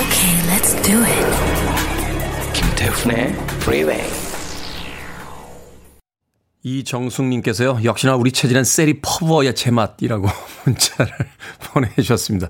Okay, 0.00 0.34
let's 0.48 0.74
do 0.82 1.02
it. 1.04 1.24
김태훈의 2.54 3.34
Freeway. 3.62 4.04
이정숙님께서요, 6.62 7.80
역시나 7.84 8.16
우리 8.16 8.32
체질은 8.32 8.64
셀이 8.64 9.00
퍼부어야 9.02 9.52
제맛이라고 9.52 10.26
문자를 10.64 11.12
보내주셨습니다. 11.74 12.48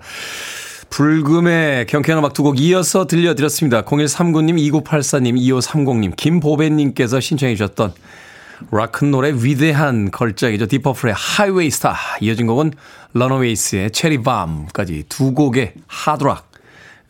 불금의 0.90 1.86
경쾌한 1.86 2.20
음악 2.20 2.32
두 2.34 2.44
곡 2.44 2.60
이어서 2.60 3.06
들려드렸습니다. 3.08 3.82
0139님, 3.82 4.84
2984님, 4.84 5.36
2530님, 5.36 6.14
김보배님께서 6.16 7.18
신청해 7.18 7.56
주셨던 7.56 7.92
락큰롤의 8.70 9.44
위대한 9.44 10.10
걸작이죠. 10.10 10.66
딥 10.66 10.78
퍼플의 10.78 11.14
Highway 11.16 11.70
Star. 11.70 11.96
이어진 12.20 12.46
곡은 12.46 12.72
런어웨이스의 13.12 13.90
Cherry 13.90 14.36
Bomb까지 14.36 15.04
두 15.08 15.32
곡의 15.32 15.74
하드락 15.86 16.50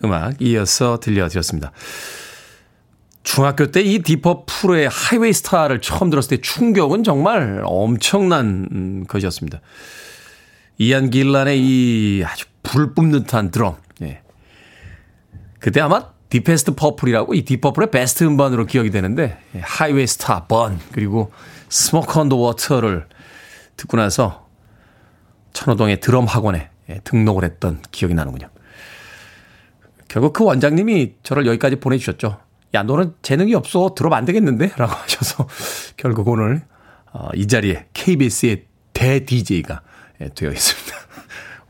음악 0.05 0.41
이어서 0.41 0.99
들려드렸습니다. 1.01 1.73
중학교 3.23 3.71
때 3.71 3.81
이 3.83 4.01
딥 4.01 4.23
퍼플의 4.23 4.89
Highway 4.89 5.33
Star를 5.33 5.81
처음 5.81 6.11
들었을 6.11 6.37
때 6.37 6.43
충격은 6.43 7.05
정말 7.05 7.63
엄청난 7.65 9.07
것이었습니다. 9.07 9.61
이안 10.79 11.09
길란의 11.11 11.61
이 11.61 12.23
아주 12.25 12.47
불 12.63 12.95
뿜는 12.95 13.25
듯한 13.25 13.51
드럼. 13.51 13.77
예. 14.03 14.21
그때 15.59 15.81
아마 15.81 16.14
Deepest 16.35 16.75
Purple이라고 16.75 17.35
이 17.35 17.45
딥 17.45 17.57
퍼플의 17.57 17.93
베스트 17.93 18.25
음반으로 18.25 18.67
기억이 18.67 18.91
되는데 18.91 19.39
예, 19.55 19.61
Highway 19.61 20.05
Star, 20.09 20.47
Burn 20.47 20.81
그리고 20.91 21.31
Smoke 21.69 22.19
on 22.19 22.25
the 22.25 22.35
Water를 22.35 23.07
듣고 23.77 23.97
나서 23.97 24.49
천호동의 25.53 26.01
드럼 26.01 26.25
학원에 26.25 26.71
예, 26.91 26.99
등록을 27.05 27.45
했던 27.45 27.81
기억이 27.93 28.15
나는군요. 28.15 28.49
결국 30.09 30.33
그 30.33 30.43
원장님이 30.43 31.15
저를 31.23 31.47
여기까지 31.47 31.77
보내주셨죠. 31.77 32.41
야, 32.75 32.83
너는 32.83 33.15
재능이 33.23 33.55
없어. 33.55 33.95
드럼은 33.95 34.19
안 34.19 34.25
되겠는데? 34.25 34.73
라고 34.77 34.91
하셔서 35.07 35.47
결국 35.97 36.27
오늘 36.27 36.63
어, 37.13 37.29
이 37.35 37.47
자리에 37.47 37.87
KBS의 37.93 38.65
대 38.93 39.25
DJ가 39.25 39.83
예, 40.21 40.31
되어 40.31 40.51
있습니다. 40.51 40.84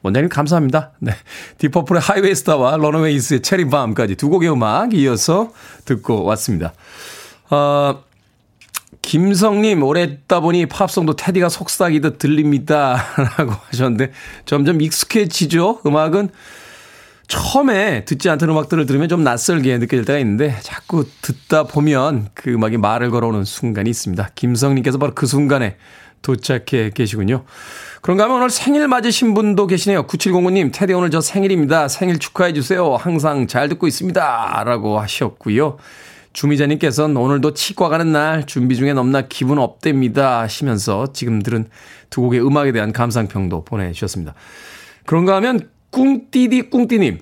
원장님 0.04 0.28
감사합니다. 0.28 0.92
네. 1.00 1.12
디퍼플의 1.56 2.00
하이웨이 2.00 2.34
스타와 2.34 2.76
러너웨이스의 2.76 3.40
체리밤까지 3.40 4.16
두 4.16 4.28
곡의 4.28 4.52
음악 4.52 4.92
이어서 4.92 5.50
듣고 5.86 6.24
왔습니다. 6.24 6.74
어, 7.50 8.04
김성님, 9.00 9.82
오래 9.82 10.06
듣다 10.06 10.40
보니 10.40 10.66
팝송도 10.66 11.16
테디가 11.16 11.48
속삭이듯 11.48 12.18
들립니다. 12.18 13.02
라고 13.38 13.52
하셨는데 13.70 14.12
점점 14.44 14.82
익숙해지죠? 14.82 15.80
음악은 15.86 16.28
처음에 17.26 18.04
듣지 18.04 18.28
않던 18.28 18.50
음악들을 18.50 18.84
들으면 18.84 19.08
좀 19.08 19.24
낯설게 19.24 19.78
느껴질 19.78 20.04
때가 20.04 20.18
있는데 20.18 20.58
자꾸 20.60 21.06
듣다 21.22 21.64
보면 21.64 22.28
그 22.34 22.50
음악이 22.50 22.76
말을 22.76 23.10
걸어오는 23.10 23.44
순간이 23.44 23.88
있습니다. 23.88 24.32
김성님께서 24.34 24.98
바로 24.98 25.14
그 25.14 25.26
순간에 25.26 25.78
도착해 26.20 26.90
계시군요. 26.94 27.44
그런가 28.04 28.24
하면 28.24 28.36
오늘 28.36 28.50
생일 28.50 28.86
맞으신 28.86 29.32
분도 29.32 29.66
계시네요. 29.66 30.02
9705님, 30.06 30.70
테디 30.74 30.92
오늘 30.92 31.10
저 31.10 31.22
생일입니다. 31.22 31.88
생일 31.88 32.18
축하해 32.18 32.52
주세요. 32.52 32.96
항상 32.96 33.46
잘 33.46 33.70
듣고 33.70 33.86
있습니다. 33.86 34.62
라고 34.66 35.00
하셨고요. 35.00 35.78
주미자님께서는 36.34 37.16
오늘도 37.16 37.54
치과 37.54 37.88
가는 37.88 38.12
날 38.12 38.44
준비 38.44 38.76
중에 38.76 38.92
넘나 38.92 39.22
기분 39.22 39.58
업됩니다. 39.58 40.40
하시면서 40.40 41.14
지금 41.14 41.40
들은 41.40 41.66
두 42.10 42.20
곡의 42.20 42.46
음악에 42.46 42.72
대한 42.72 42.92
감상평도 42.92 43.64
보내주셨습니다. 43.64 44.34
그런가 45.06 45.36
하면 45.36 45.70
꿍띠디 45.90 46.68
꿍띠님. 46.68 47.20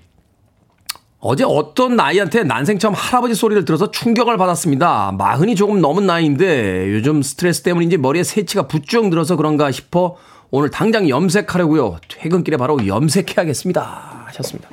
어제 1.20 1.44
어떤 1.46 1.94
나이한테 1.94 2.42
난생 2.42 2.80
처음 2.80 2.94
할아버지 2.94 3.36
소리를 3.36 3.64
들어서 3.64 3.92
충격을 3.92 4.36
받았습니다. 4.36 5.14
마흔이 5.16 5.54
조금 5.54 5.80
넘은 5.80 6.06
나이인데 6.06 6.92
요즘 6.92 7.22
스트레스 7.22 7.62
때문인지 7.62 7.98
머리에 7.98 8.24
새치가 8.24 8.66
부쩍 8.66 9.10
들어서 9.10 9.36
그런가 9.36 9.70
싶어 9.70 10.16
오늘 10.54 10.70
당장 10.70 11.08
염색하려고요. 11.08 11.96
퇴근길에 12.08 12.58
바로 12.58 12.86
염색해야겠습니다. 12.86 14.24
하셨습니다. 14.26 14.68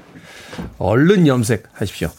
얼른 0.78 1.26
염색하십시오. 1.26 2.10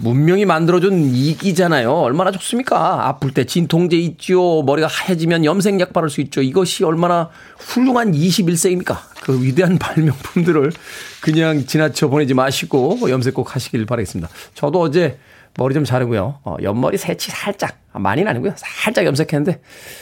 문명이 0.00 0.44
만들어준 0.44 1.14
이기잖아요. 1.14 1.92
얼마나 1.92 2.32
좋습니까? 2.32 3.06
아플 3.06 3.32
때 3.32 3.44
진통제 3.44 3.96
있죠. 3.98 4.64
머리가 4.66 4.88
하얘지면 4.88 5.44
염색약 5.44 5.92
바를 5.92 6.10
수 6.10 6.20
있죠. 6.22 6.42
이것이 6.42 6.82
얼마나 6.82 7.30
훌륭한 7.58 8.10
21세입니까? 8.10 8.96
그 9.22 9.40
위대한 9.40 9.78
발명품들을 9.78 10.72
그냥 11.20 11.64
지나쳐 11.66 12.08
보내지 12.08 12.34
마시고 12.34 13.08
염색 13.08 13.34
꼭 13.34 13.54
하시길 13.54 13.86
바라겠습니다. 13.86 14.28
저도 14.54 14.80
어제 14.80 15.16
머리 15.56 15.74
좀 15.74 15.84
자르고요. 15.84 16.40
어, 16.42 16.56
옆머리 16.60 16.98
새치 16.98 17.30
살짝, 17.30 17.78
아, 17.92 18.00
많이는 18.00 18.28
아니고요. 18.28 18.54
살짝 18.56 19.04
염색했는데 19.06 19.60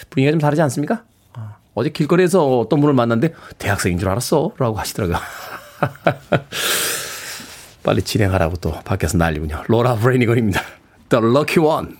분위기가 0.08 0.30
좀 0.30 0.40
다르지 0.40 0.62
않습니까? 0.62 1.04
어, 1.74 1.80
어제 1.80 1.90
길거리에서 1.90 2.58
어떤 2.58 2.80
분을 2.80 2.94
만났는데 2.94 3.34
대학생인 3.58 3.98
줄 3.98 4.08
알았어. 4.08 4.52
라고 4.58 4.78
하시더라고요. 4.78 5.18
빨리 7.82 8.02
진행하라고 8.02 8.56
또 8.56 8.72
밖에서 8.84 9.18
난리군요. 9.18 9.64
로라 9.66 9.96
브레이니건입니다. 9.96 10.62
The 11.08 11.24
Lucky 11.24 11.66
One. 11.66 11.96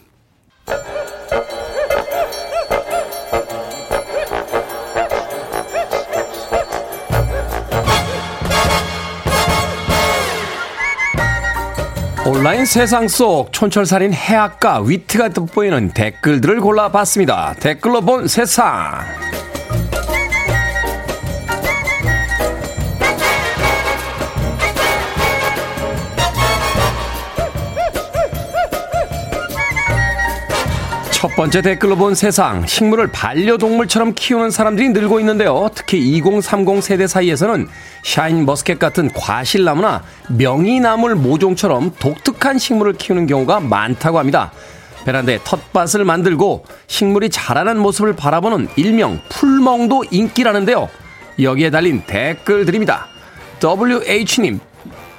온라인 12.24 12.64
세상 12.64 13.08
속 13.08 13.52
촌철살인 13.52 14.12
해악과 14.12 14.80
위트가 14.80 15.30
돋보이는 15.30 15.90
댓글들을 15.92 16.61
골라봤습니다. 16.61 17.54
댓글로 17.61 18.00
본 18.00 18.28
세상. 18.28 19.00
첫 31.22 31.37
번째 31.37 31.62
댓글로 31.62 31.94
본 31.94 32.16
세상. 32.16 32.66
식물을 32.66 33.12
반려동물처럼 33.12 34.14
키우는 34.16 34.50
사람들이 34.50 34.88
늘고 34.88 35.20
있는데요. 35.20 35.70
특히 35.72 36.00
2030 36.16 36.82
세대 36.82 37.06
사이에서는 37.06 37.68
샤인 38.02 38.44
머스켓 38.44 38.80
같은 38.80 39.08
과실나무나 39.12 40.02
명이나물 40.30 41.14
모종처럼 41.14 41.94
독특한 42.00 42.58
식물을 42.58 42.94
키우는 42.94 43.28
경우가 43.28 43.61
많다고 43.61 44.18
합니다. 44.18 44.50
베란다에 45.04 45.38
텃밭을 45.44 46.04
만들고 46.04 46.64
식물이 46.88 47.30
자라는 47.30 47.78
모습을 47.78 48.16
바라보는 48.16 48.70
일명 48.74 49.20
풀멍도 49.28 50.06
인기라는데요. 50.11 50.88
여기에 51.40 51.70
달린 51.70 52.02
댓글 52.04 52.64
드립니다. 52.64 53.06
WH님, 53.62 54.58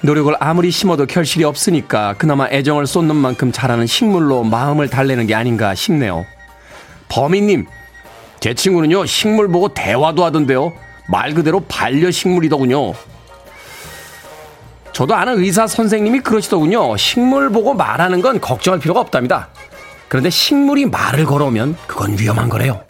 노력을 0.03 0.35
아무리 0.41 0.69
심어도 0.69 1.05
결실이 1.05 1.45
없으니까 1.45 2.15
그나마 2.17 2.49
애정을 2.49 2.85
쏟는 2.85 3.15
만큼 3.15 3.53
자라는 3.53 3.87
식물로 3.87 4.43
마음을 4.43 4.89
달래는 4.89 5.27
게 5.27 5.33
아닌가 5.33 5.73
싶네요. 5.73 6.25
범인님, 7.07 7.65
제 8.41 8.53
친구는요, 8.53 9.05
식물 9.05 9.47
보고 9.47 9.69
대화도 9.69 10.25
하던데요. 10.25 10.73
말 11.07 11.33
그대로 11.33 11.61
반려식물이더군요. 11.61 12.93
저도 14.91 15.15
아는 15.15 15.39
의사 15.39 15.67
선생님이 15.67 16.19
그러시더군요. 16.19 16.97
식물 16.97 17.49
보고 17.49 17.73
말하는 17.73 18.21
건 18.21 18.41
걱정할 18.41 18.81
필요가 18.81 18.99
없답니다. 18.99 19.47
그런데 20.09 20.29
식물이 20.29 20.87
말을 20.87 21.23
걸어오면 21.23 21.77
그건 21.87 22.19
위험한 22.19 22.49
거래요. 22.49 22.83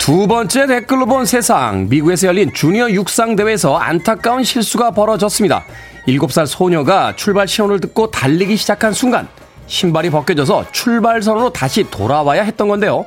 두 0.00 0.26
번째 0.26 0.66
댓글로 0.66 1.04
본 1.04 1.26
세상. 1.26 1.86
미국에서 1.90 2.28
열린 2.28 2.50
주니어 2.54 2.90
육상 2.90 3.36
대회에서 3.36 3.76
안타까운 3.76 4.42
실수가 4.42 4.92
벌어졌습니다. 4.92 5.62
7살 6.08 6.46
소녀가 6.46 7.14
출발 7.16 7.46
신호를 7.46 7.80
듣고 7.80 8.10
달리기 8.10 8.56
시작한 8.56 8.94
순간 8.94 9.28
신발이 9.66 10.08
벗겨져서 10.08 10.72
출발선으로 10.72 11.50
다시 11.52 11.84
돌아와야 11.90 12.42
했던 12.44 12.68
건데요. 12.68 13.04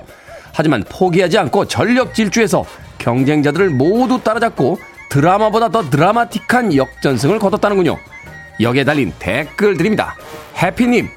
하지만 0.54 0.84
포기하지 0.88 1.40
않고 1.40 1.66
전력 1.66 2.14
질주해서 2.14 2.64
경쟁자들을 3.00 3.72
모두 3.72 4.22
따라잡고 4.24 4.78
드라마보다 5.10 5.70
더 5.70 5.90
드라마틱한 5.90 6.76
역전승을 6.76 7.40
거뒀다는군요. 7.40 7.98
여기에 8.62 8.84
달린 8.84 9.12
댓글 9.18 9.78
드립니다. 9.78 10.16
해피님, 10.62 11.10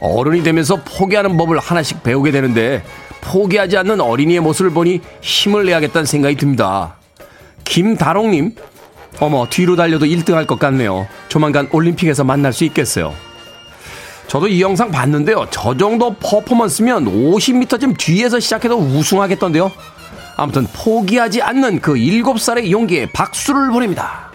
어른이 0.00 0.42
되면서 0.42 0.82
포기하는 0.84 1.36
법을 1.36 1.60
하나씩 1.60 2.02
배우게 2.02 2.32
되는데 2.32 2.82
포기하지 3.20 3.76
않는 3.78 4.00
어린이의 4.00 4.40
모습을 4.40 4.70
보니 4.70 5.00
힘을 5.20 5.66
내야겠다는 5.66 6.06
생각이 6.06 6.36
듭니다. 6.36 6.94
김다롱님, 7.64 8.54
어머, 9.20 9.46
뒤로 9.48 9.76
달려도 9.76 10.06
1등 10.06 10.32
할 10.32 10.46
것 10.46 10.58
같네요. 10.58 11.06
조만간 11.28 11.68
올림픽에서 11.72 12.24
만날 12.24 12.52
수 12.52 12.64
있겠어요. 12.64 13.14
저도 14.26 14.46
이 14.48 14.62
영상 14.62 14.90
봤는데요. 14.90 15.46
저 15.50 15.76
정도 15.76 16.14
퍼포먼스면 16.14 17.04
50m쯤 17.06 17.98
뒤에서 17.98 18.38
시작해도 18.38 18.78
우승하겠던데요. 18.78 19.70
아무튼 20.36 20.66
포기하지 20.72 21.42
않는 21.42 21.80
그 21.80 21.94
7살의 21.94 22.70
용기에 22.70 23.10
박수를 23.12 23.70
보냅니다. 23.70 24.30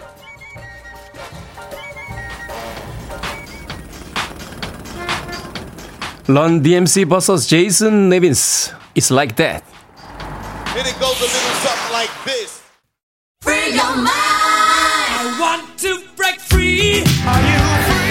런 6.28 6.62
DMC 6.62 7.04
vs 7.06 7.48
제이슨 7.48 8.08
네빈스 8.08 8.72
It's 8.96 9.10
like 9.10 9.36
that 9.36 9.62
And 10.74 10.86
it 10.88 10.98
goes 10.98 11.20
a 11.20 11.28
little 11.28 11.56
something 11.60 11.92
like 11.92 12.10
this. 12.24 12.62
Free 13.42 13.74
your 13.74 13.94
mind. 13.94 14.08
I 14.08 15.36
want 15.38 15.78
to 15.80 16.02
break 16.16 16.40
free. 16.40 17.04
Are 17.26 17.42
you 17.42 17.92
free? 17.92 18.05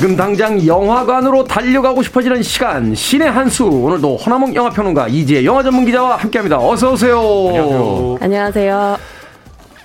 지금 0.00 0.16
당장 0.16 0.66
영화관으로 0.66 1.44
달려가고 1.44 2.02
싶어지는 2.02 2.42
시간 2.42 2.94
신의 2.94 3.30
한수 3.30 3.66
오늘도 3.66 4.16
허나몽 4.16 4.54
영화평론가 4.54 5.08
이지혜 5.08 5.44
영화 5.44 5.62
전문 5.62 5.84
기자와 5.84 6.16
함께합니다. 6.16 6.58
어서 6.58 6.92
오세요. 6.92 8.16
안녕하세요. 8.18 8.96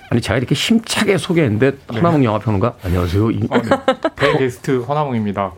아니 0.08 0.20
제가 0.22 0.38
이렇게 0.38 0.54
힘차게 0.54 1.18
소개했는데 1.18 1.72
허나몽 1.92 2.24
영화평론가 2.24 2.76
안녕하세요. 2.82 3.30
이 3.30 3.40
어, 3.50 3.58
네. 3.60 3.68
대게스트 4.16 4.84
허나몽입니다. 4.88 5.52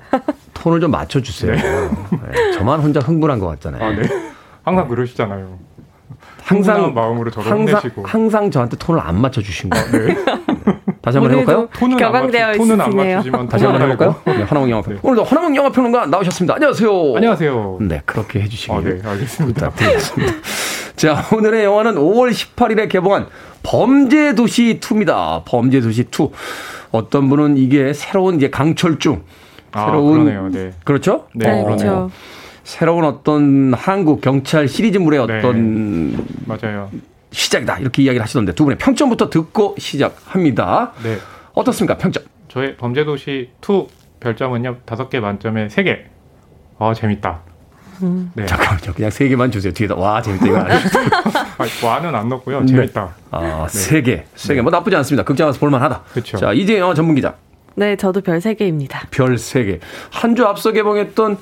톤을 0.54 0.80
좀 0.80 0.90
맞춰주세요. 0.90 1.52
네, 1.52 2.52
저만 2.54 2.80
혼자 2.80 2.98
흥분한 2.98 3.38
것 3.38 3.46
같잖아요. 3.46 3.84
아, 3.84 3.90
네. 3.92 4.08
항상 4.64 4.88
그러시잖아요. 4.88 5.56
항상 6.42 6.74
흥분한 6.74 6.94
마음으로 6.94 7.30
저를 7.30 7.48
항상 7.48 7.76
혼내시고. 7.76 8.06
항상 8.06 8.50
저한테 8.50 8.76
톤을 8.76 9.00
안 9.00 9.20
맞춰 9.20 9.40
주신 9.40 9.70
거예요. 9.70 10.08
네. 10.08 10.16
다시 11.02 11.18
한번 11.18 11.32
해볼까요? 11.32 11.68
톤은 11.72 11.94
안, 11.94 11.98
격앙되어 11.98 12.46
맞추, 12.46 12.58
톤은 12.58 12.80
안 12.80 12.88
있으시네요. 12.88 13.16
맞추지만 13.16 13.48
다시 13.48 13.64
한번 13.64 13.82
해볼까요? 13.82 14.16
네, 14.24 14.42
허나몽 14.42 14.70
영화평 14.70 14.94
네. 14.94 15.00
오늘도 15.02 15.24
허나몽 15.24 15.56
영화 15.56 15.70
평론가 15.70 16.06
나오셨습니다. 16.06 16.54
안녕하세요. 16.54 17.16
안녕하세요. 17.16 17.78
네, 17.82 18.02
그렇게 18.04 18.40
해주시기 18.40 18.72
아, 18.72 18.80
네, 18.80 19.00
알겠습니다. 19.04 19.70
부탁드리겠습니다. 19.70 20.32
자, 20.96 21.24
오늘의 21.32 21.64
영화는 21.64 21.94
5월 21.94 22.30
18일에 22.32 22.88
개봉한 22.88 23.26
범죄도시 23.62 24.78
2입니다. 24.80 25.42
범죄도시 25.44 26.06
2. 26.10 26.28
어떤 26.90 27.28
분은 27.28 27.56
이게 27.56 27.92
새로운 27.92 28.36
이제 28.36 28.50
강철중, 28.50 29.22
아, 29.72 29.84
새로운 29.86 30.24
그러네요. 30.24 30.48
네. 30.50 30.72
그렇죠? 30.84 31.26
네, 31.34 31.46
네, 31.46 31.62
그러네요. 31.62 31.76
그렇죠. 31.76 32.10
새로운 32.64 33.04
어떤 33.04 33.72
한국 33.74 34.20
경찰 34.20 34.68
시리즈물의 34.68 35.26
네. 35.26 35.38
어떤 35.38 36.26
맞아요. 36.46 36.90
시작이다 37.30 37.78
이렇게 37.78 38.02
이야기를 38.02 38.22
하시던데 38.22 38.52
두 38.52 38.64
분의 38.64 38.78
평점부터 38.78 39.30
듣고 39.30 39.74
시작합니다. 39.78 40.92
네. 41.02 41.18
어떻습니까? 41.54 41.96
평점. 41.98 42.24
저의 42.48 42.76
범죄도시 42.76 43.50
2 43.66 43.86
별점은요. 44.20 44.78
다섯 44.84 45.08
개 45.10 45.20
만점에 45.20 45.68
세 45.68 45.82
개. 45.82 46.04
아, 46.78 46.94
재밌다. 46.94 47.40
네. 48.34 48.46
잠깐만요. 48.46 48.94
그냥 48.94 49.10
세 49.10 49.28
개만 49.28 49.50
주세요. 49.50 49.72
뒤에다 49.72 49.96
와 49.96 50.22
재밌다 50.22 50.46
이거 50.46 50.56
아니에요? 50.58 50.78
아, 51.58 51.86
와는 51.86 52.14
안 52.14 52.28
넣고요. 52.28 52.60
네. 52.60 52.66
재밌다. 52.66 53.14
아, 53.32 53.66
세 53.68 54.02
개. 54.02 54.24
세 54.36 54.54
개. 54.54 54.62
뭐 54.62 54.70
나쁘지 54.70 54.94
않습니다. 54.96 55.24
극장 55.24 55.48
가서 55.48 55.58
볼만하다. 55.58 56.02
그쵸. 56.12 56.38
자, 56.38 56.52
이제 56.52 56.78
영화 56.78 56.94
전문 56.94 57.14
기자. 57.16 57.34
네, 57.74 57.96
저도 57.96 58.20
별 58.22 58.38
3개입니다. 58.38 59.08
별 59.10 59.34
3개. 59.34 59.80
한 60.10 60.34
주 60.36 60.44
앞서 60.46 60.72
개봉했던 60.72 61.38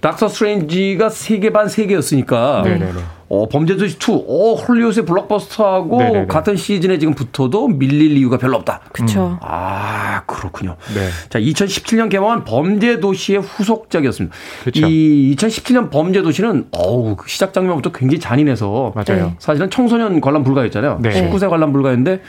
닥터 0.00 0.28
스트레인지가 0.28 1.08
3개 1.08 1.52
반 1.52 1.66
3개였으니까 1.66 2.62
네네네. 2.62 3.00
어, 3.28 3.48
범죄도시 3.48 3.96
2, 3.96 4.24
어, 4.28 4.54
헐리우드의 4.54 5.04
블록버스터하고 5.04 5.98
네네네. 5.98 6.26
같은 6.26 6.56
시즌에 6.56 6.98
지금 6.98 7.14
붙어도 7.14 7.66
밀릴 7.68 8.16
이유가 8.16 8.38
별로 8.38 8.56
없다. 8.56 8.80
그쵸. 8.92 9.38
아, 9.40 10.22
그렇군요. 10.26 10.76
네. 10.94 11.08
자, 11.28 11.40
2017년 11.40 12.08
개봉한 12.08 12.44
범죄도시의 12.44 13.40
후속작이었습니다. 13.40 14.36
그쵸. 14.64 14.86
이 14.86 15.34
2017년 15.36 15.90
범죄도시는 15.90 16.68
어우, 16.70 17.16
그 17.16 17.28
시작 17.28 17.52
장면부터 17.52 17.90
굉장히 17.92 18.20
잔인해서 18.20 18.92
맞아요. 18.94 19.26
네. 19.26 19.34
사실은 19.38 19.70
청소년 19.70 20.20
관람 20.20 20.44
불가였잖아요. 20.44 21.00
네. 21.02 21.10
19세 21.10 21.48
관람 21.48 21.72
불가였는데 21.72 22.20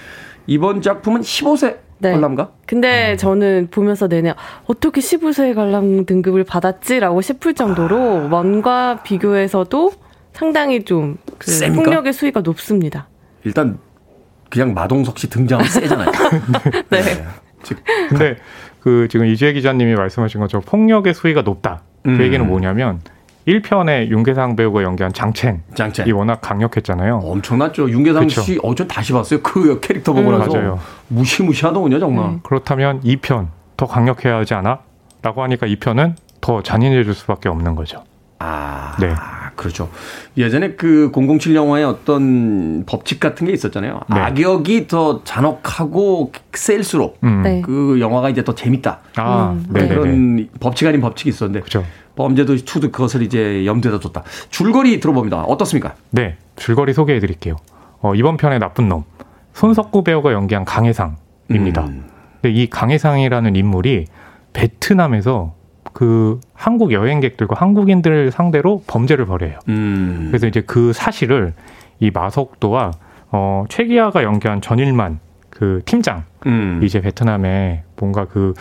이번 0.47 0.81
작품은 0.81 1.21
15세 1.21 1.77
네. 1.99 2.11
관람가? 2.11 2.51
근데 2.65 3.17
저는 3.17 3.69
보면서 3.71 4.07
내내 4.07 4.33
어떻게 4.65 5.01
15세 5.01 5.55
관람 5.55 6.05
등급을 6.05 6.43
받았지라고 6.43 7.21
싶을 7.21 7.53
정도로 7.53 8.29
원과 8.31 9.03
비교해서도 9.03 9.91
상당히 10.37 10.85
좀 10.85 11.17
그? 11.39 11.73
폭력의 11.73 12.13
수위가 12.13 12.41
높습니다. 12.41 13.07
일단 13.43 13.79
그냥 14.51 14.71
마동석 14.71 15.17
씨 15.17 15.27
등장하면 15.27 15.67
세잖아요. 15.71 16.11
네. 16.91 17.25
근데 18.07 18.37
그 18.79 19.07
지금 19.09 19.25
이주혜 19.25 19.53
기자님이 19.53 19.95
말씀하신 19.95 20.39
것처럼 20.39 20.63
폭력의 20.63 21.15
수위가 21.15 21.41
높다. 21.41 21.81
그 22.03 22.11
음. 22.11 22.21
얘기는 22.21 22.45
뭐냐면 22.45 23.01
1편에 23.47 24.09
윤계상 24.09 24.55
배우가 24.55 24.83
연기한 24.83 25.11
장첸 25.11 25.63
장첸. 25.73 26.07
이 26.07 26.11
워낙 26.11 26.39
강력했잖아요. 26.39 27.17
엄청났죠. 27.23 27.89
윤계상 27.89 28.27
그쵸. 28.27 28.41
씨, 28.41 28.59
어, 28.61 28.75
전 28.75 28.87
다시 28.87 29.13
봤어요. 29.13 29.41
그 29.41 29.79
캐릭터 29.79 30.13
보고 30.13 30.29
음. 30.29 30.37
나서. 30.37 30.53
맞아요. 30.53 30.79
무시무시하더군요, 31.07 31.97
정말. 31.97 32.25
음. 32.25 32.39
그렇다면 32.43 33.01
2편 33.01 33.47
더 33.75 33.87
강력해야 33.87 34.37
하지 34.37 34.53
않아? 34.53 34.81
라고 35.23 35.41
하니까 35.41 35.65
2편은 35.65 36.13
더 36.41 36.61
잔인해질 36.61 37.15
수밖에 37.15 37.49
없는 37.49 37.73
거죠. 37.73 38.03
아, 38.37 38.95
네. 38.99 39.09
그렇죠. 39.57 39.89
예전에 40.37 40.75
그 40.75 41.11
007 41.13 41.55
영화에 41.55 41.83
어떤 41.83 42.85
법칙 42.85 43.19
같은 43.19 43.47
게 43.47 43.53
있었잖아요. 43.53 43.99
네. 44.09 44.19
악역이 44.19 44.87
더 44.87 45.23
잔혹하고 45.25 46.31
셀수록 46.53 47.17
음. 47.23 47.41
네. 47.43 47.61
그 47.61 47.99
영화가 47.99 48.29
이제 48.29 48.43
더 48.43 48.55
재밌다. 48.55 48.99
아, 49.17 49.51
음, 49.51 49.65
네네네. 49.69 49.95
그런 49.95 50.49
법칙 50.59 50.87
아닌 50.87 51.01
법칙이 51.01 51.29
있었는데 51.29 51.61
그죠. 51.61 51.83
범죄도시 52.15 52.65
2도 52.65 52.91
그것을 52.91 53.23
이제 53.23 53.65
염두에다 53.65 53.99
뒀다. 53.99 54.23
줄거리 54.49 54.99
들어봅니다. 54.99 55.41
어떻습니까? 55.43 55.95
네, 56.11 56.37
줄거리 56.55 56.93
소개해 56.93 57.19
드릴게요. 57.19 57.55
어, 57.99 58.15
이번 58.15 58.37
편의 58.37 58.59
나쁜 58.59 58.87
놈. 58.87 59.03
손석구 59.53 60.03
배우가 60.03 60.33
연기한 60.33 60.65
강혜상입니다. 60.65 61.85
음. 61.85 62.05
근데 62.41 62.55
이 62.55 62.69
강혜상이라는 62.69 63.55
인물이 63.55 64.05
베트남에서 64.53 65.56
그 65.97 66.39
한국 66.53 66.91
여행객들과 66.91 67.55
한국인들을 67.59 68.29
상대로 68.29 68.83
범죄를 68.85 69.25
벌여요. 69.25 69.57
음. 69.67 70.27
그래서 70.27 70.45
이제 70.45 70.61
그 70.61 70.93
사실을 70.93 71.55
이 71.99 72.11
마석도와 72.11 72.91
어, 73.31 73.63
최기아가 73.67 74.21
연기한 74.21 74.61
전일만 74.61 75.19
그 75.49 75.81
팀장 75.85 76.25
음. 76.45 76.81
이제 76.83 77.01
베트남에 77.01 77.81
뭔가 77.99 78.25
그 78.25 78.53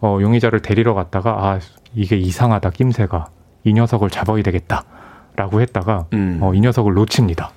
어, 0.00 0.18
용의자를 0.20 0.60
데리러 0.60 0.94
갔다가 0.94 1.32
아 1.32 1.58
이게 1.96 2.16
이상하다 2.16 2.70
낌새가 2.70 3.26
이 3.64 3.72
녀석을 3.72 4.08
잡아야 4.08 4.44
되겠다라고 4.44 5.62
했다가 5.62 6.06
음. 6.12 6.38
어, 6.42 6.54
이 6.54 6.60
녀석을 6.60 6.94
놓칩니다. 6.94 7.50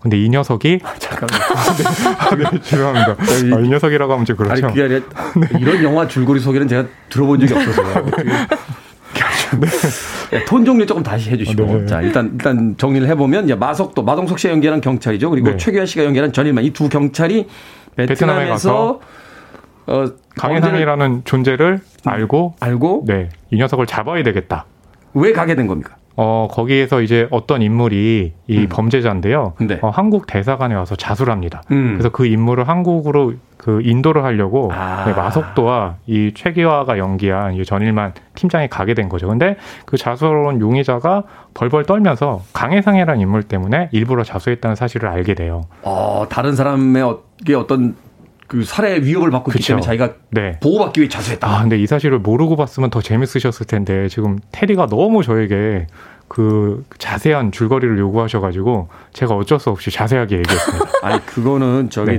근데 0.00 0.16
이 0.18 0.28
녀석이 0.28 0.80
잠깐만. 0.98 1.40
아, 2.18 2.34
네, 2.36 2.58
죄송합니다. 2.62 3.16
아, 3.56 3.60
이 3.60 3.68
녀석이라고 3.68 4.12
하면 4.12 4.24
좀 4.24 4.36
아니 4.48 4.60
그렇죠. 4.60 4.68
그게 4.68 4.82
아니라 4.84 5.00
이런 5.58 5.82
영화 5.82 6.06
줄거리 6.06 6.38
소개는 6.40 6.68
제가 6.68 6.84
들어본 7.08 7.40
적이 7.46 7.54
없어서요. 7.54 8.06
네, 10.30 10.44
톤 10.44 10.64
정리 10.64 10.86
조금 10.86 11.02
다시 11.02 11.30
해주시고 11.30 11.64
네. 11.64 11.86
자 11.86 12.02
일단 12.02 12.30
일단 12.34 12.74
정리를 12.76 13.08
해보면 13.08 13.44
이제 13.44 13.54
마석도 13.54 14.02
마동석 14.02 14.38
씨가 14.38 14.52
연기하는 14.52 14.80
경찰이죠 14.82 15.30
그리고 15.30 15.50
네. 15.50 15.56
최규하 15.56 15.86
씨가 15.86 16.04
연기하는 16.04 16.32
전일만 16.32 16.64
이 16.64 16.70
두 16.70 16.88
경찰이 16.88 17.48
베트남에 17.96 18.40
베트남에서 18.44 19.00
어, 19.86 20.04
강해상이라는 20.36 21.22
존재를 21.24 21.80
알고 22.04 22.56
알고 22.60 23.04
네, 23.06 23.30
이 23.50 23.56
녀석을 23.56 23.86
잡아야 23.86 24.22
되겠다. 24.22 24.66
왜 25.14 25.32
가게 25.32 25.54
된 25.56 25.66
겁니까? 25.66 25.96
어, 26.20 26.48
거기에서 26.50 27.00
이제 27.00 27.28
어떤 27.30 27.62
인물이 27.62 28.32
이 28.48 28.58
음. 28.58 28.66
범죄자인데요. 28.68 29.52
네. 29.60 29.78
어, 29.82 29.90
한국 29.90 30.26
대사관에 30.26 30.74
와서 30.74 30.96
자수를 30.96 31.32
합니다. 31.32 31.62
음. 31.70 31.92
그래서 31.92 32.08
그 32.08 32.26
인물을 32.26 32.66
한국으로 32.66 33.34
그 33.56 33.80
인도를 33.84 34.24
하려고 34.24 34.68
아. 34.74 35.04
네, 35.06 35.12
마석도와 35.12 35.94
이 36.08 36.32
최기화가 36.34 36.98
연기한 36.98 37.54
이 37.54 37.64
전일만 37.64 38.14
팀장이 38.34 38.66
가게 38.66 38.94
된 38.94 39.08
거죠. 39.08 39.28
근데 39.28 39.56
그온 39.86 40.60
용의자가 40.60 41.22
벌벌 41.54 41.84
떨면서 41.84 42.42
강해상이라는 42.52 43.20
인물 43.20 43.44
때문에 43.44 43.88
일부러 43.92 44.24
자수했다는 44.24 44.74
사실을 44.74 45.08
알게 45.08 45.34
돼요. 45.34 45.62
어, 45.82 46.26
다른 46.28 46.56
사람의 46.56 47.00
어- 47.00 47.20
게 47.46 47.54
어떤 47.54 47.94
그 48.48 48.64
살해 48.64 49.00
위협을 49.02 49.30
받고 49.30 49.52
있기. 49.52 49.62
때문에 49.64 49.82
자기가 49.82 50.14
네. 50.30 50.58
보호받기 50.60 51.00
위해 51.00 51.08
자수했다. 51.08 51.46
아, 51.46 51.60
근데 51.60 51.78
이 51.78 51.86
사실을 51.86 52.18
모르고 52.18 52.56
봤으면 52.56 52.90
더 52.90 53.00
재밌으셨을 53.00 53.66
텐데 53.66 54.08
지금 54.08 54.38
테리가 54.52 54.86
너무 54.86 55.22
저에게 55.22 55.86
그 56.28 56.84
자세한 56.98 57.52
줄거리를 57.52 57.98
요구하셔가지고 57.98 58.88
제가 59.12 59.34
어쩔 59.34 59.60
수 59.60 59.70
없이 59.70 59.90
자세하게 59.90 60.38
얘기했습니다. 60.38 60.90
아니 61.02 61.24
그거는 61.26 61.90
저기 61.90 62.12
네. 62.12 62.18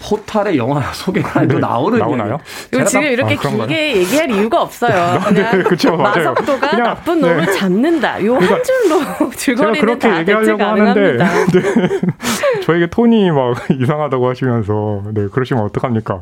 포탈의 0.00 0.56
영화 0.56 0.80
소개가 0.92 1.40
도 1.46 1.54
네, 1.54 1.58
나오는 1.60 1.98
나오나요? 1.98 2.38
이거 2.72 2.84
지금 2.84 3.02
딱- 3.02 3.08
이렇게 3.10 3.34
아? 3.34 3.38
길게 3.38 3.96
얘기할 3.96 4.30
이유가 4.30 4.62
없어요. 4.62 5.20
그냥 5.26 5.62
그쵸. 5.64 5.96
마석도가 5.96 6.70
그냥, 6.70 6.84
나쁜 6.86 7.20
놈을 7.20 7.46
네. 7.46 7.52
잡는다. 7.52 8.24
요한 8.24 8.40
그러니까 8.40 8.62
줄로 8.62 9.30
줄거리는 9.36 9.80
그렇게 9.80 10.08
다 10.08 10.20
얘기하려고 10.20 10.62
하는데. 10.62 11.16
네. 11.52 12.60
저에게 12.64 12.86
톤이 12.88 13.30
막 13.30 13.56
이상하다고 13.70 14.28
하시면서 14.30 15.02
네 15.14 15.26
그러시면 15.32 15.64
어떡합니까? 15.64 16.20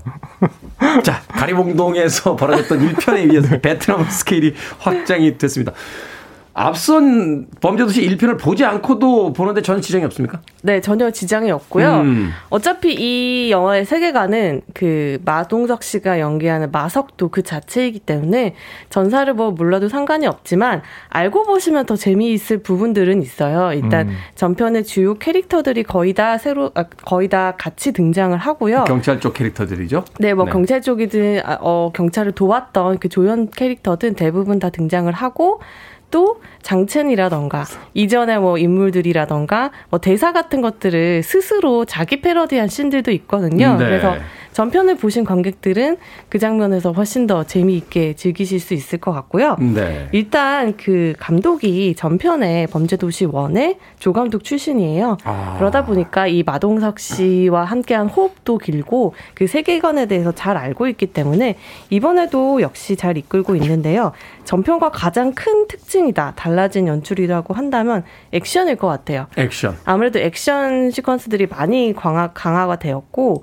자, 1.02 1.20
가리봉동에서 1.28 2.36
벌어졌던 2.36 2.78
1편에 2.94 3.28
의해서 3.28 3.58
베트남 3.58 4.04
스케일이 4.08 4.54
확장이 4.78 5.36
됐습니다. 5.38 5.72
앞선 6.58 7.46
범죄도시 7.60 8.08
1편을 8.08 8.40
보지 8.40 8.64
않고도 8.64 9.34
보는데 9.34 9.60
전혀 9.60 9.78
지장이 9.82 10.06
없습니까? 10.06 10.40
네, 10.62 10.80
전혀 10.80 11.10
지장이 11.10 11.50
없고요. 11.50 12.00
음. 12.00 12.30
어차피 12.48 12.94
이 12.94 13.50
영화의 13.50 13.84
세계관은 13.84 14.62
그 14.72 15.18
마동석 15.26 15.82
씨가 15.82 16.18
연기하는 16.18 16.70
마석도 16.72 17.28
그 17.28 17.42
자체이기 17.42 17.98
때문에 17.98 18.54
전사를 18.88 19.34
뭐 19.34 19.50
몰라도 19.50 19.90
상관이 19.90 20.26
없지만 20.26 20.80
알고 21.10 21.44
보시면 21.44 21.84
더 21.84 21.94
재미있을 21.94 22.62
부분들은 22.62 23.20
있어요. 23.20 23.74
일단 23.74 24.08
음. 24.08 24.16
전편의 24.34 24.84
주요 24.84 25.18
캐릭터들이 25.18 25.82
거의 25.82 26.14
다 26.14 26.38
새로 26.38 26.70
아, 26.74 26.84
거의 27.04 27.28
다 27.28 27.52
같이 27.58 27.92
등장을 27.92 28.36
하고요. 28.38 28.84
경찰 28.84 29.20
쪽 29.20 29.34
캐릭터들이죠. 29.34 30.06
네, 30.20 30.32
뭐 30.32 30.46
네. 30.46 30.52
경찰 30.52 30.80
쪽이든 30.80 31.42
아, 31.44 31.58
어, 31.60 31.90
경찰을 31.92 32.32
도왔던 32.32 32.98
그 32.98 33.10
조연 33.10 33.50
캐릭터든 33.50 34.14
대부분 34.14 34.58
다 34.58 34.70
등장을 34.70 35.12
하고 35.12 35.60
또 36.16 36.40
장첸이라던가 36.62 37.66
이전에 37.92 38.38
뭐 38.38 38.56
인물들이라던가 38.56 39.70
뭐 39.90 40.00
대사 40.00 40.32
같은 40.32 40.62
것들을 40.62 41.22
스스로 41.22 41.84
자기 41.84 42.22
패러디한 42.22 42.68
씬들도 42.68 43.10
있거든요. 43.10 43.76
네. 43.76 43.84
그래서 43.84 44.16
전편을 44.56 44.96
보신 44.96 45.24
관객들은 45.24 45.98
그 46.30 46.38
장면에서 46.38 46.92
훨씬 46.92 47.26
더 47.26 47.44
재미있게 47.44 48.14
즐기실 48.14 48.58
수 48.58 48.72
있을 48.72 48.98
것 48.98 49.12
같고요. 49.12 49.58
네. 49.60 50.08
일단 50.12 50.78
그 50.78 51.12
감독이 51.18 51.94
전편에 51.94 52.66
범죄도시 52.68 53.26
1의 53.26 53.76
조감독 53.98 54.44
출신이에요. 54.44 55.18
아. 55.24 55.56
그러다 55.58 55.84
보니까 55.84 56.26
이 56.26 56.42
마동석 56.42 56.98
씨와 56.98 57.64
함께한 57.64 58.08
호흡도 58.08 58.56
길고 58.56 59.12
그 59.34 59.46
세계관에 59.46 60.06
대해서 60.06 60.32
잘 60.32 60.56
알고 60.56 60.88
있기 60.88 61.08
때문에 61.08 61.58
이번에도 61.90 62.62
역시 62.62 62.96
잘 62.96 63.18
이끌고 63.18 63.56
있는데요. 63.56 64.12
전편과 64.46 64.90
가장 64.90 65.32
큰 65.34 65.66
특징이다. 65.68 66.32
달라진 66.36 66.86
연출이라고 66.86 67.52
한다면 67.52 68.04
액션일 68.32 68.76
것 68.76 68.86
같아요. 68.86 69.26
액션. 69.36 69.76
아무래도 69.84 70.18
액션 70.20 70.88
시퀀스들이 70.88 71.50
많이 71.50 71.92
강화, 71.94 72.32
강화가 72.32 72.76
되었고, 72.76 73.42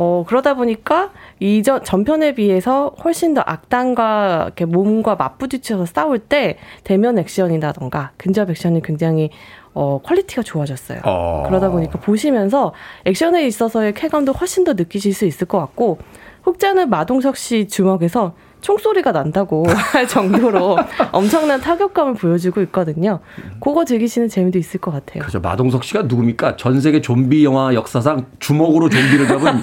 어, 0.00 0.24
그러다 0.26 0.54
보니까 0.54 1.10
이전, 1.38 1.84
전편에 1.84 2.34
비해서 2.34 2.94
훨씬 3.04 3.34
더 3.34 3.42
악당과 3.44 4.44
이렇게 4.46 4.64
몸과 4.64 5.16
맞부딪혀서 5.16 5.86
싸울 5.86 6.18
때 6.18 6.56
대면 6.84 7.18
액션이라던가 7.18 8.12
근접 8.16 8.48
액션이 8.48 8.82
굉장히 8.82 9.30
어, 9.74 10.00
quality가 10.02 10.42
좋아졌어요. 10.42 11.00
어. 11.04 11.44
그러다 11.46 11.70
보니까 11.70 12.00
보시면서 12.00 12.72
액션에 13.04 13.46
있어서의 13.46 13.92
쾌감도 13.94 14.32
훨씬 14.32 14.64
더 14.64 14.72
느끼실 14.72 15.12
수 15.12 15.24
있을 15.26 15.46
것 15.46 15.58
같고, 15.58 15.98
혹자는 16.46 16.88
마동석 16.88 17.36
씨 17.36 17.68
주먹에서 17.68 18.34
총소리가 18.60 19.12
난다고 19.12 19.64
할 19.92 20.06
정도로 20.06 20.78
엄청난 21.12 21.60
타격감을 21.60 22.14
보여주고 22.14 22.60
있거든요. 22.62 23.20
그거 23.60 23.84
즐기시는 23.84 24.28
재미도 24.28 24.58
있을 24.58 24.80
것 24.80 24.90
같아요. 24.90 25.22
그죠. 25.22 25.40
마동석 25.40 25.84
씨가 25.84 26.02
누굽니까? 26.02 26.56
전 26.56 26.80
세계 26.80 27.00
좀비 27.00 27.44
영화 27.44 27.74
역사상 27.74 28.26
주먹으로 28.38 28.88
좀비를 28.88 29.26
잡은 29.28 29.62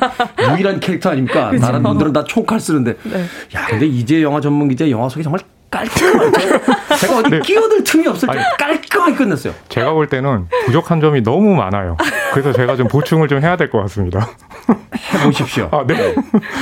유일한 0.53 0.79
캐릭터 0.79 1.09
아닙니까? 1.09 1.49
그죠. 1.49 1.65
다른 1.65 1.83
분들은 1.83 2.13
다 2.13 2.23
총칼 2.23 2.59
쓰는데. 2.59 2.95
네. 3.03 3.21
야, 3.55 3.67
근데 3.67 3.85
이제 3.85 4.21
영화 4.21 4.41
전문 4.41 4.67
기자 4.67 4.89
영화 4.89 5.09
속이 5.09 5.23
정말 5.23 5.39
깔끔하게. 5.75 6.37
제가 6.99 7.17
어디 7.17 7.29
네. 7.29 7.39
끼어들 7.41 7.83
틈이 7.83 8.07
없을 8.07 8.29
때. 8.29 8.39
깔끔하게 8.57 9.15
끝냈어요. 9.15 9.53
제가 9.69 9.93
볼 9.93 10.07
때는 10.07 10.47
부족한 10.65 11.01
점이 11.01 11.21
너무 11.23 11.55
많아요. 11.55 11.97
그래서 12.33 12.53
제가 12.53 12.75
좀 12.75 12.87
보충을 12.87 13.27
좀 13.27 13.41
해야 13.41 13.57
될 13.57 13.69
것 13.69 13.79
같습니다. 13.81 14.27
해보십시오. 15.13 15.69
아, 15.71 15.83
네. 15.85 16.15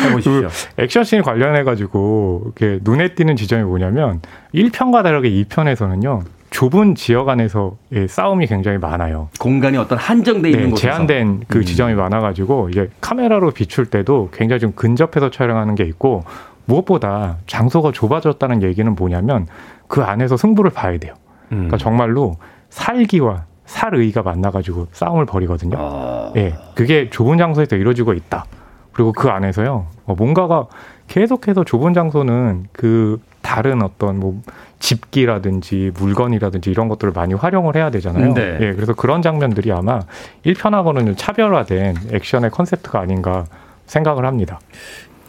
해보십시오. 0.07 0.47
그 0.75 0.81
액션씬 0.81 1.21
관련해 1.21 1.63
가지고 1.63 2.51
이렇게 2.57 2.79
눈에 2.83 3.13
띄는 3.13 3.35
지점이 3.35 3.63
뭐냐면 3.63 4.21
1편과 4.55 5.03
다르게 5.03 5.29
2편에서는요. 5.29 6.23
좁은 6.49 6.93
지역 6.93 7.29
안에서 7.29 7.75
의 7.91 8.07
싸움이 8.07 8.45
굉장히 8.45 8.77
많아요. 8.77 9.29
공간이 9.39 9.75
어떤 9.77 9.97
한정돼 9.97 10.49
있는 10.51 10.65
네, 10.65 10.69
곳에서. 10.69 10.87
제한된 10.87 11.43
그 11.47 11.59
음. 11.59 11.63
지점이 11.63 11.95
많아가지고 11.95 12.69
이게 12.69 12.89
카메라로 13.01 13.51
비출 13.51 13.87
때도 13.87 14.29
굉장히 14.31 14.59
좀 14.59 14.71
근접해서 14.73 15.31
촬영하는 15.31 15.73
게 15.73 15.83
있고 15.85 16.23
무엇보다 16.65 17.37
장소가 17.47 17.91
좁아졌다는 17.91 18.63
얘기는 18.63 18.93
뭐냐면 18.95 19.47
그 19.87 20.01
안에서 20.03 20.37
승부를 20.37 20.71
봐야 20.71 20.97
돼요. 20.97 21.13
음. 21.51 21.57
그러니까 21.57 21.77
정말로 21.77 22.37
살기와 22.69 23.45
살의가 23.65 24.23
만나가지고 24.23 24.87
싸움을 24.91 25.25
벌이거든요. 25.25 25.77
아. 25.79 26.31
예, 26.35 26.55
그게 26.75 27.09
좁은 27.09 27.37
장소에서 27.37 27.75
이루어지고 27.75 28.13
있다. 28.13 28.45
그리고 28.91 29.11
그 29.11 29.29
안에서요, 29.29 29.87
어, 30.05 30.15
뭔가가 30.15 30.67
계속해서 31.07 31.63
좁은 31.63 31.93
장소는 31.93 32.67
그 32.71 33.19
다른 33.41 33.81
어떤 33.81 34.19
뭐 34.19 34.41
집기라든지 34.79 35.91
물건이라든지 35.97 36.69
이런 36.69 36.87
것들을 36.87 37.13
많이 37.13 37.33
활용을 37.33 37.75
해야 37.75 37.89
되잖아요. 37.89 38.33
네. 38.33 38.57
예, 38.61 38.73
그래서 38.73 38.93
그런 38.93 39.21
장면들이 39.21 39.71
아마 39.71 40.01
1편하고는 40.45 41.05
좀 41.05 41.15
차별화된 41.15 41.95
액션의 42.11 42.51
컨셉트가 42.51 42.99
아닌가 42.99 43.45
생각을 43.85 44.25
합니다. 44.25 44.59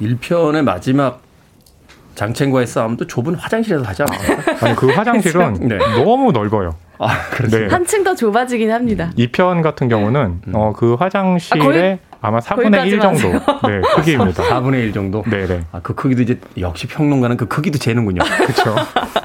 1편의 0.00 0.62
마지막 0.62 1.22
장첸과의 2.14 2.66
싸움도 2.66 3.06
좁은 3.06 3.34
화장실에서 3.34 3.84
하지 3.84 4.02
않아요? 4.02 4.38
아니, 4.62 4.76
그 4.76 4.88
화장실은 4.90 5.54
네. 5.68 5.78
너무 6.02 6.32
넓어요. 6.32 6.74
아, 6.98 7.18
그렇습니다. 7.30 7.68
네. 7.68 7.72
한층 7.74 8.04
더 8.04 8.14
좁아지긴 8.14 8.70
합니다. 8.70 9.10
2편 9.18 9.62
같은 9.62 9.88
경우는 9.88 10.42
어, 10.52 10.72
그 10.76 10.94
화장실에 10.94 11.60
아, 11.60 11.64
거의- 11.64 11.98
아마 12.20 12.38
4분의 12.38 12.86
1 12.86 12.98
거기까지 12.98 13.20
정도 13.20 13.68
네, 13.68 13.80
크기입니다. 13.96 14.42
4분의 14.44 14.74
1 14.84 14.92
정도? 14.94 15.22
네네. 15.28 15.64
아, 15.72 15.80
그 15.82 15.94
크기도 15.94 16.22
이제 16.22 16.38
역시 16.58 16.86
평론가는 16.86 17.36
그 17.36 17.46
크기도 17.48 17.78
재는군요. 17.78 18.22
그렇죠. 18.46 18.74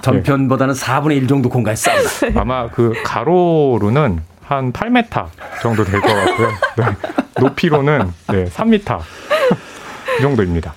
전편보다는 0.02 0.74
4분의 0.74 1.16
1 1.18 1.28
정도 1.28 1.48
공간에 1.48 1.76
싸운다. 1.78 2.42
아마 2.42 2.70
그 2.70 2.92
가로로는 3.06 4.20
한 4.44 4.74
8m 4.74 5.28
정도 5.62 5.86
될 5.86 6.02
것 6.02 6.08
같고요. 6.08 6.48
네. 6.78 6.84
높이로는 7.40 8.12
네, 8.34 8.46
3m 8.46 9.00
이 10.18 10.22
정도입니다. 10.22 10.74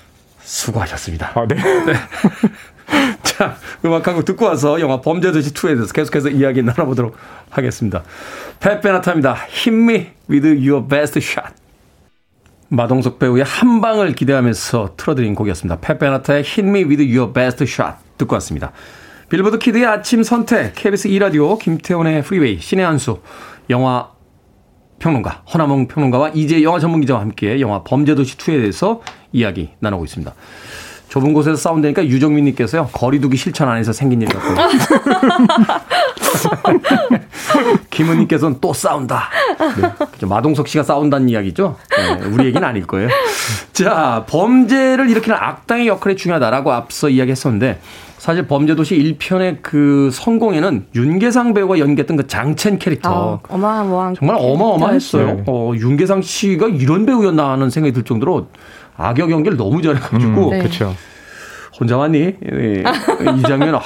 수고하셨습니다. 0.52 1.32
아, 1.34 1.46
네. 1.48 1.56
자, 3.22 3.56
음악 3.84 4.06
한 4.06 4.14
곡 4.14 4.24
듣고 4.26 4.44
와서 4.44 4.78
영화 4.80 5.00
범죄도시 5.00 5.54
2에 5.54 5.74
대해서 5.74 5.92
계속해서 5.92 6.28
이야기 6.28 6.62
나눠보도록 6.62 7.16
하겠습니다. 7.50 8.02
펫베나타입니다. 8.60 9.34
Hit 9.48 9.70
me 9.70 10.10
with 10.28 10.46
your 10.46 10.86
best 10.86 11.18
shot. 11.18 11.54
마동석 12.68 13.18
배우의 13.18 13.44
한 13.44 13.80
방을 13.80 14.12
기대하면서 14.12 14.94
틀어드린 14.96 15.34
곡이었습니다. 15.34 15.80
펫베나타의 15.80 16.40
Hit 16.40 16.60
me 16.62 16.84
with 16.84 17.02
your 17.02 17.32
best 17.32 17.64
shot 17.64 17.96
듣고 18.18 18.34
왔습니다. 18.34 18.72
빌보드 19.30 19.58
키드의 19.58 19.86
아침 19.86 20.22
선택, 20.22 20.74
KBS 20.74 21.08
2라디오, 21.08 21.58
김태훈의 21.58 22.22
프리웨이, 22.22 22.60
신의 22.60 22.84
한수, 22.84 23.20
영화 23.70 24.10
평론가, 25.02 25.42
허남웅 25.52 25.88
평론가와 25.88 26.30
이제 26.32 26.62
영화 26.62 26.78
전문 26.78 27.00
기자와 27.00 27.20
함께 27.20 27.60
영화 27.60 27.82
범죄도시 27.82 28.36
2에 28.36 28.58
대해서 28.58 29.02
이야기 29.32 29.70
나누고 29.80 30.04
있습니다. 30.04 30.32
좁은 31.08 31.34
곳에서 31.34 31.56
싸운다니까 31.56 32.06
유정민 32.06 32.44
님께서요 32.46 32.88
거리두기 32.92 33.36
실천 33.36 33.68
안에서 33.68 33.92
생긴 33.92 34.22
일이었고 34.22 34.48
김은 37.90 38.20
님께서는 38.20 38.58
또 38.60 38.72
싸운다. 38.72 39.28
네. 40.18 40.26
마동석 40.26 40.68
씨가 40.68 40.84
싸운다는 40.84 41.28
이야기죠. 41.28 41.76
네, 41.90 42.26
우리 42.28 42.46
얘기는 42.46 42.66
아닐 42.66 42.86
거예요. 42.86 43.10
자 43.74 44.24
범죄를 44.28 45.10
일으키는 45.10 45.36
악당의 45.36 45.88
역할이 45.88 46.16
중요하다라고 46.16 46.72
앞서 46.72 47.10
이야기했었는데 47.10 47.78
사실 48.22 48.46
범죄도시 48.46 49.16
1편의 49.18 49.56
그 49.62 50.08
성공에는 50.12 50.86
윤계상 50.94 51.54
배우가 51.54 51.80
연기했던 51.80 52.16
그 52.16 52.28
장첸 52.28 52.78
캐릭터. 52.78 53.10
어, 53.10 53.40
어마어마한 53.48 54.14
정말 54.14 54.36
어마어마했어요. 54.38 55.42
어, 55.48 55.72
윤계상 55.74 56.22
씨가 56.22 56.68
이런 56.68 57.04
배우였나 57.04 57.50
하는 57.50 57.68
생각이 57.68 57.92
들 57.92 58.04
정도로 58.04 58.46
악역 58.96 59.28
연기를 59.32 59.56
너무 59.58 59.82
잘해가지고. 59.82 60.50
음, 60.50 60.50
네. 60.50 60.58
그렇죠. 60.60 60.94
혼자 61.80 61.96
왔니? 61.96 62.18
예, 62.20 62.84
이 63.38 63.42
장면, 63.42 63.74
아, 63.74 63.80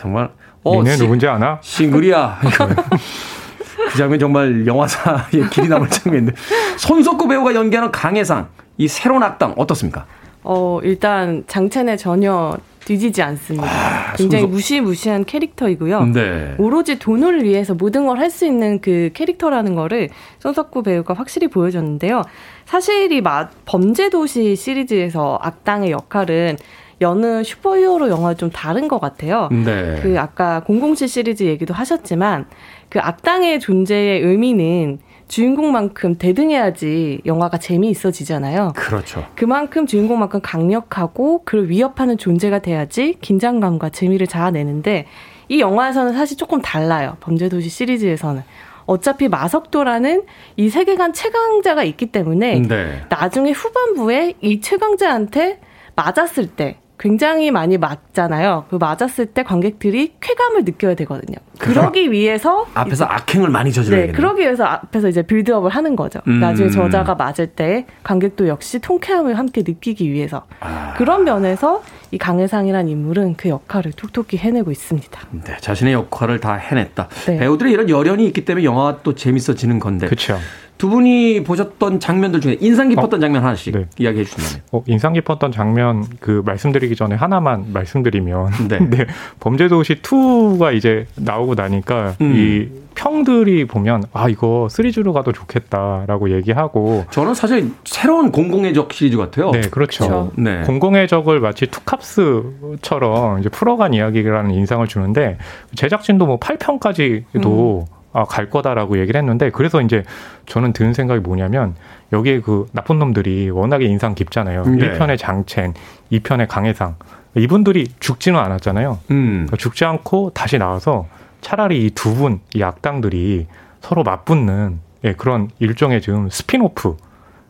정말. 0.00 0.30
어, 0.62 0.82
니네 0.82 0.96
누군지 0.96 1.28
아나? 1.28 1.58
싱글이야. 1.60 2.38
그 3.92 3.98
장면 3.98 4.18
정말 4.18 4.66
영화사의 4.66 5.50
길이 5.52 5.68
남을 5.68 5.90
장면인데. 5.90 6.32
손석구 6.78 7.28
배우가 7.28 7.54
연기하는 7.54 7.92
강해상, 7.92 8.48
이 8.78 8.88
새로운 8.88 9.22
악당 9.22 9.52
어떻습니까? 9.58 10.06
어, 10.42 10.80
일단 10.82 11.44
장첸에 11.46 11.98
전혀 11.98 12.56
뒤지지 12.84 13.22
않습니다. 13.22 13.66
아, 13.66 14.12
굉장히 14.14 14.42
손석... 14.42 14.54
무시무시한 14.54 15.24
캐릭터이고요. 15.24 16.06
네. 16.06 16.54
오로지 16.58 16.98
돈을 16.98 17.44
위해서 17.44 17.74
모든 17.74 18.06
걸 18.06 18.18
할 18.18 18.30
수 18.30 18.46
있는 18.46 18.80
그 18.80 19.10
캐릭터라는 19.14 19.74
거를 19.74 20.08
손석구 20.38 20.82
배우가 20.82 21.14
확실히 21.14 21.48
보여줬는데요. 21.48 22.22
사실 22.64 23.12
이 23.12 23.22
범죄도시 23.66 24.56
시리즈에서 24.56 25.38
악당의 25.42 25.90
역할은 25.90 26.56
여느 27.00 27.42
슈퍼히어로 27.42 28.08
영화 28.08 28.34
좀 28.34 28.50
다른 28.50 28.88
것 28.88 29.00
같아요. 29.00 29.48
네. 29.50 29.98
그 30.02 30.18
아까 30.18 30.62
007 30.66 31.08
시리즈 31.08 31.42
얘기도 31.44 31.74
하셨지만 31.74 32.46
그 32.88 33.00
악당의 33.00 33.60
존재의 33.60 34.20
의미는 34.22 34.98
주인공만큼 35.34 36.14
대등해야지 36.14 37.20
영화가 37.26 37.58
재미있어지잖아요. 37.58 38.72
그렇죠. 38.76 39.26
그만큼 39.34 39.84
주인공만큼 39.84 40.40
강력하고 40.40 41.42
그를 41.44 41.68
위협하는 41.68 42.16
존재가 42.16 42.60
돼야지 42.60 43.16
긴장감과 43.20 43.88
재미를 43.88 44.28
자아내는데 44.28 45.06
이 45.48 45.58
영화에서는 45.58 46.12
사실 46.12 46.36
조금 46.36 46.62
달라요. 46.62 47.16
범죄도시 47.18 47.68
시리즈에서는. 47.68 48.44
어차피 48.86 49.26
마석도라는 49.26 50.22
이 50.56 50.68
세계관 50.68 51.12
최강자가 51.12 51.82
있기 51.82 52.06
때문에 52.06 52.60
네. 52.60 53.02
나중에 53.08 53.50
후반부에 53.50 54.34
이 54.40 54.60
최강자한테 54.60 55.58
맞았을 55.96 56.46
때 56.46 56.76
굉장히 56.98 57.50
많이 57.50 57.76
맞잖아요. 57.76 58.66
그 58.70 58.76
맞았을 58.76 59.26
때 59.26 59.42
관객들이 59.42 60.14
쾌감을 60.20 60.64
느껴야 60.64 60.94
되거든요. 60.94 61.36
그러기 61.58 62.10
위해서 62.12 62.66
앞에서 62.74 63.04
악행을 63.04 63.48
많이 63.48 63.72
저질러야 63.72 64.06
네, 64.06 64.12
그러기 64.12 64.42
위해서 64.42 64.64
앞에서 64.64 65.08
이제 65.08 65.22
빌드업을 65.22 65.70
하는 65.70 65.96
거죠. 65.96 66.20
음. 66.26 66.40
나중에 66.40 66.70
저자가 66.70 67.14
맞을 67.14 67.48
때 67.48 67.86
관객도 68.02 68.48
역시 68.48 68.78
통쾌함을 68.78 69.38
함께 69.38 69.62
느끼기 69.66 70.10
위해서 70.12 70.46
아. 70.60 70.94
그런 70.96 71.24
면에서 71.24 71.82
이 72.10 72.18
강혜상이라는 72.18 72.88
인물은 72.90 73.34
그 73.36 73.48
역할을 73.48 73.92
톡톡히 73.92 74.36
해내고 74.36 74.70
있습니다. 74.70 75.20
네, 75.44 75.56
자신의 75.60 75.94
역할을 75.94 76.38
다 76.40 76.54
해냈다. 76.54 77.08
네. 77.26 77.38
배우들의 77.38 77.72
이런 77.72 77.90
열연이 77.90 78.24
있기 78.26 78.44
때문에 78.44 78.64
영화가 78.64 79.00
또 79.02 79.14
재밌어지는 79.14 79.80
건데. 79.80 80.06
그렇죠. 80.06 80.38
두 80.76 80.88
분이 80.88 81.44
보셨던 81.44 82.00
장면들 82.00 82.40
중에 82.40 82.56
인상 82.60 82.88
깊었던 82.88 83.18
어, 83.18 83.20
장면 83.20 83.44
하나씩 83.44 83.74
네. 83.74 83.86
이야기해 83.98 84.24
주시면. 84.24 84.62
어, 84.72 84.82
인상 84.86 85.12
깊었던 85.12 85.52
장면 85.52 86.04
그 86.20 86.42
말씀드리기 86.44 86.96
전에 86.96 87.14
하나만 87.14 87.72
말씀드리면 87.72 88.50
네. 88.68 88.78
네. 88.90 89.06
범죄도시 89.40 90.02
2가 90.02 90.74
이제 90.74 91.06
나오고 91.16 91.54
나니까 91.54 92.16
음. 92.20 92.34
이 92.34 92.84
평들이 92.94 93.66
보면 93.66 94.04
아 94.12 94.28
이거 94.28 94.68
3G로 94.70 95.12
가도 95.12 95.32
좋겠다라고 95.32 96.30
얘기하고 96.30 97.04
저는 97.10 97.34
사실 97.34 97.70
새로운 97.84 98.30
공공의 98.30 98.74
적 98.74 98.92
시리즈 98.92 99.16
같아요. 99.16 99.50
네, 99.50 99.62
그렇죠. 99.62 100.06
그렇죠. 100.06 100.32
네. 100.36 100.62
공공의 100.62 101.08
적을 101.08 101.40
마치 101.40 101.66
투캅스처럼 101.66 103.40
이제 103.40 103.48
풀어간 103.48 103.94
이야기라는 103.94 104.52
인상을 104.52 104.86
주는데 104.86 105.38
제작진도 105.74 106.26
뭐 106.26 106.38
8편까지도 106.38 107.80
음. 107.80 107.84
아, 108.14 108.24
갈 108.24 108.48
거다라고 108.48 108.98
얘기를 109.00 109.18
했는데 109.20 109.50
그래서 109.50 109.82
이제 109.82 110.04
저는 110.46 110.72
드는 110.72 110.94
생각이 110.94 111.20
뭐냐면 111.20 111.74
여기에 112.12 112.40
그 112.40 112.66
나쁜 112.72 112.98
놈들이 113.00 113.50
워낙에 113.50 113.84
인상 113.84 114.14
깊잖아요. 114.14 114.64
네. 114.64 114.96
1편의 114.98 115.18
장첸, 115.18 115.74
2편의 116.12 116.46
강해상. 116.48 116.94
이분들이 117.36 117.88
죽지는 117.98 118.38
않았잖아요. 118.38 119.00
음. 119.10 119.32
그러니까 119.46 119.56
죽지 119.56 119.84
않고 119.84 120.30
다시 120.32 120.56
나와서 120.58 121.06
차라리 121.40 121.84
이 121.84 121.90
두 121.90 122.14
분, 122.14 122.38
이 122.54 122.62
악당들이 122.62 123.48
서로 123.80 124.04
맞붙는 124.04 124.78
예, 125.04 125.12
그런 125.14 125.50
일종의 125.58 126.00
지금 126.00 126.30
스피노프 126.30 126.96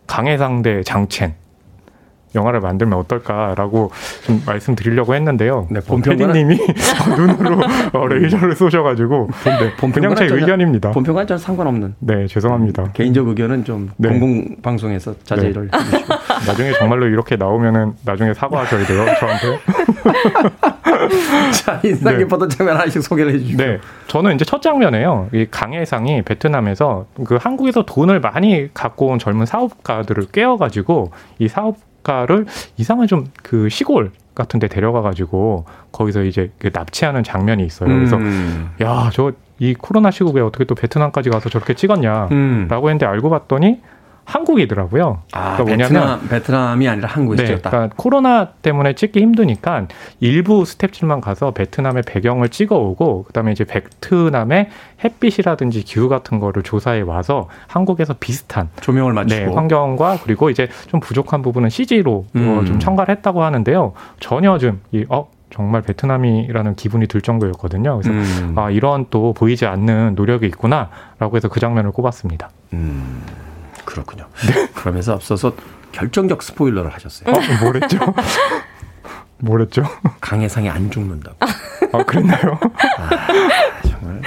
강해상 0.06 0.62
대 0.62 0.82
장첸 0.82 1.34
영화를 2.34 2.60
만들면 2.60 2.98
어떨까라고 2.98 3.90
좀 4.24 4.42
말씀드리려고 4.46 5.14
했는데요. 5.14 5.68
네, 5.70 5.80
본편님이 5.80 6.58
눈으로 7.16 7.60
어, 7.92 8.06
레이저를 8.06 8.56
쏘셔가지고 8.56 9.28
네, 9.44 9.90
그냥 9.92 10.14
제 10.14 10.24
의견입니다. 10.24 10.90
본편과 10.92 11.26
저는 11.26 11.38
상관없는. 11.38 11.94
네, 12.00 12.26
죄송합니다. 12.26 12.92
개인적 12.92 13.28
의견은 13.28 13.64
좀 13.64 13.90
네. 13.96 14.08
공공 14.08 14.56
방송에서 14.62 15.14
자제를 15.24 15.68
네. 15.70 15.78
나중에 16.46 16.72
정말로 16.72 17.06
이렇게 17.06 17.36
나오면은 17.36 17.92
나중에 18.04 18.34
사과하셔야 18.34 18.86
돼요, 18.86 19.04
저한테. 19.18 19.58
자, 21.64 21.80
인상 21.84 22.18
깊었던 22.18 22.48
네. 22.48 22.56
장면 22.56 22.76
하나씩 22.76 23.02
소개를 23.02 23.34
해주시죠. 23.34 23.56
네, 23.56 23.78
저는 24.06 24.34
이제 24.34 24.44
첫 24.44 24.62
장면에요. 24.62 25.28
이 25.32 25.46
강혜상이 25.50 26.22
베트남에서 26.22 27.06
그 27.24 27.36
한국에서 27.40 27.84
돈을 27.84 28.20
많이 28.20 28.68
갖고 28.74 29.08
온 29.08 29.18
젊은 29.18 29.46
사업가들을 29.46 30.26
깨워가지고 30.32 31.12
이 31.38 31.48
사업 31.48 31.76
작가를 32.04 32.46
이상한 32.76 33.06
좀그 33.06 33.68
시골 33.68 34.12
같은 34.34 34.60
데 34.60 34.68
데려가 34.68 35.00
가지고 35.00 35.64
거기서 35.92 36.24
이제 36.24 36.50
그 36.58 36.70
납치하는 36.72 37.22
장면이 37.24 37.64
있어요. 37.64 37.88
그래서 37.88 38.16
음. 38.16 38.70
야, 38.80 39.10
저 39.12 39.32
이 39.58 39.74
코로나 39.74 40.10
시국에 40.10 40.40
어떻게 40.40 40.64
또 40.64 40.74
베트남까지 40.74 41.30
가서 41.30 41.48
저렇게 41.48 41.74
찍었냐라고 41.74 42.34
음. 42.34 42.68
했는데 42.70 43.06
알고 43.06 43.30
봤더니 43.30 43.80
한국이더라고요. 44.24 45.22
아, 45.32 45.56
그러니까 45.56 45.88
베트남, 45.88 46.28
베트남이 46.28 46.88
아니라 46.88 47.08
한국이 47.08 47.42
네. 47.42 47.56
그러니까 47.56 47.90
코로나 47.96 48.46
때문에 48.46 48.94
찍기 48.94 49.20
힘드니까 49.20 49.86
일부 50.20 50.62
스탭들만 50.62 51.20
가서 51.20 51.50
베트남의 51.52 52.04
배경을 52.06 52.48
찍어오고 52.48 53.24
그다음에 53.24 53.52
이제 53.52 53.64
베트남의 53.64 54.68
햇빛이라든지 55.04 55.82
기후 55.82 56.08
같은 56.08 56.40
거를 56.40 56.62
조사해 56.62 57.02
와서 57.02 57.48
한국에서 57.66 58.14
비슷한 58.18 58.68
조명을 58.80 59.12
맞추고 59.12 59.46
네, 59.46 59.54
환경과 59.54 60.18
그리고 60.22 60.50
이제 60.50 60.68
좀 60.88 61.00
부족한 61.00 61.42
부분은 61.42 61.68
CG로 61.68 62.26
음. 62.36 62.64
좀 62.64 62.78
첨가를 62.78 63.14
했다고 63.16 63.42
하는데요. 63.42 63.92
전혀 64.20 64.56
좀이 64.58 65.04
어, 65.10 65.28
정말 65.50 65.82
베트남이라는 65.82 66.74
기분이 66.74 67.06
들 67.06 67.20
정도였거든요. 67.20 68.00
그래서 68.00 68.10
음. 68.42 68.58
아 68.58 68.70
이런 68.70 69.06
또 69.10 69.32
보이지 69.32 69.66
않는 69.66 70.14
노력이 70.16 70.46
있구나라고 70.46 71.36
해서 71.36 71.48
그 71.48 71.60
장면을 71.60 71.92
꼽았습니다. 71.92 72.50
음. 72.72 73.22
그렇군요. 73.84 74.26
네. 74.46 74.66
그러면서 74.74 75.14
앞서서 75.14 75.52
결정적 75.92 76.42
스포일러를 76.42 76.92
하셨어요. 76.92 77.34
어, 77.34 77.40
뭐랬죠? 77.62 77.98
뭐랬죠? 79.38 79.82
강해상이 80.20 80.68
안 80.68 80.90
죽는다고. 80.90 81.36
아, 81.92 82.04
그랬나요? 82.04 82.58
아, 82.98 83.28
정말. 83.88 84.22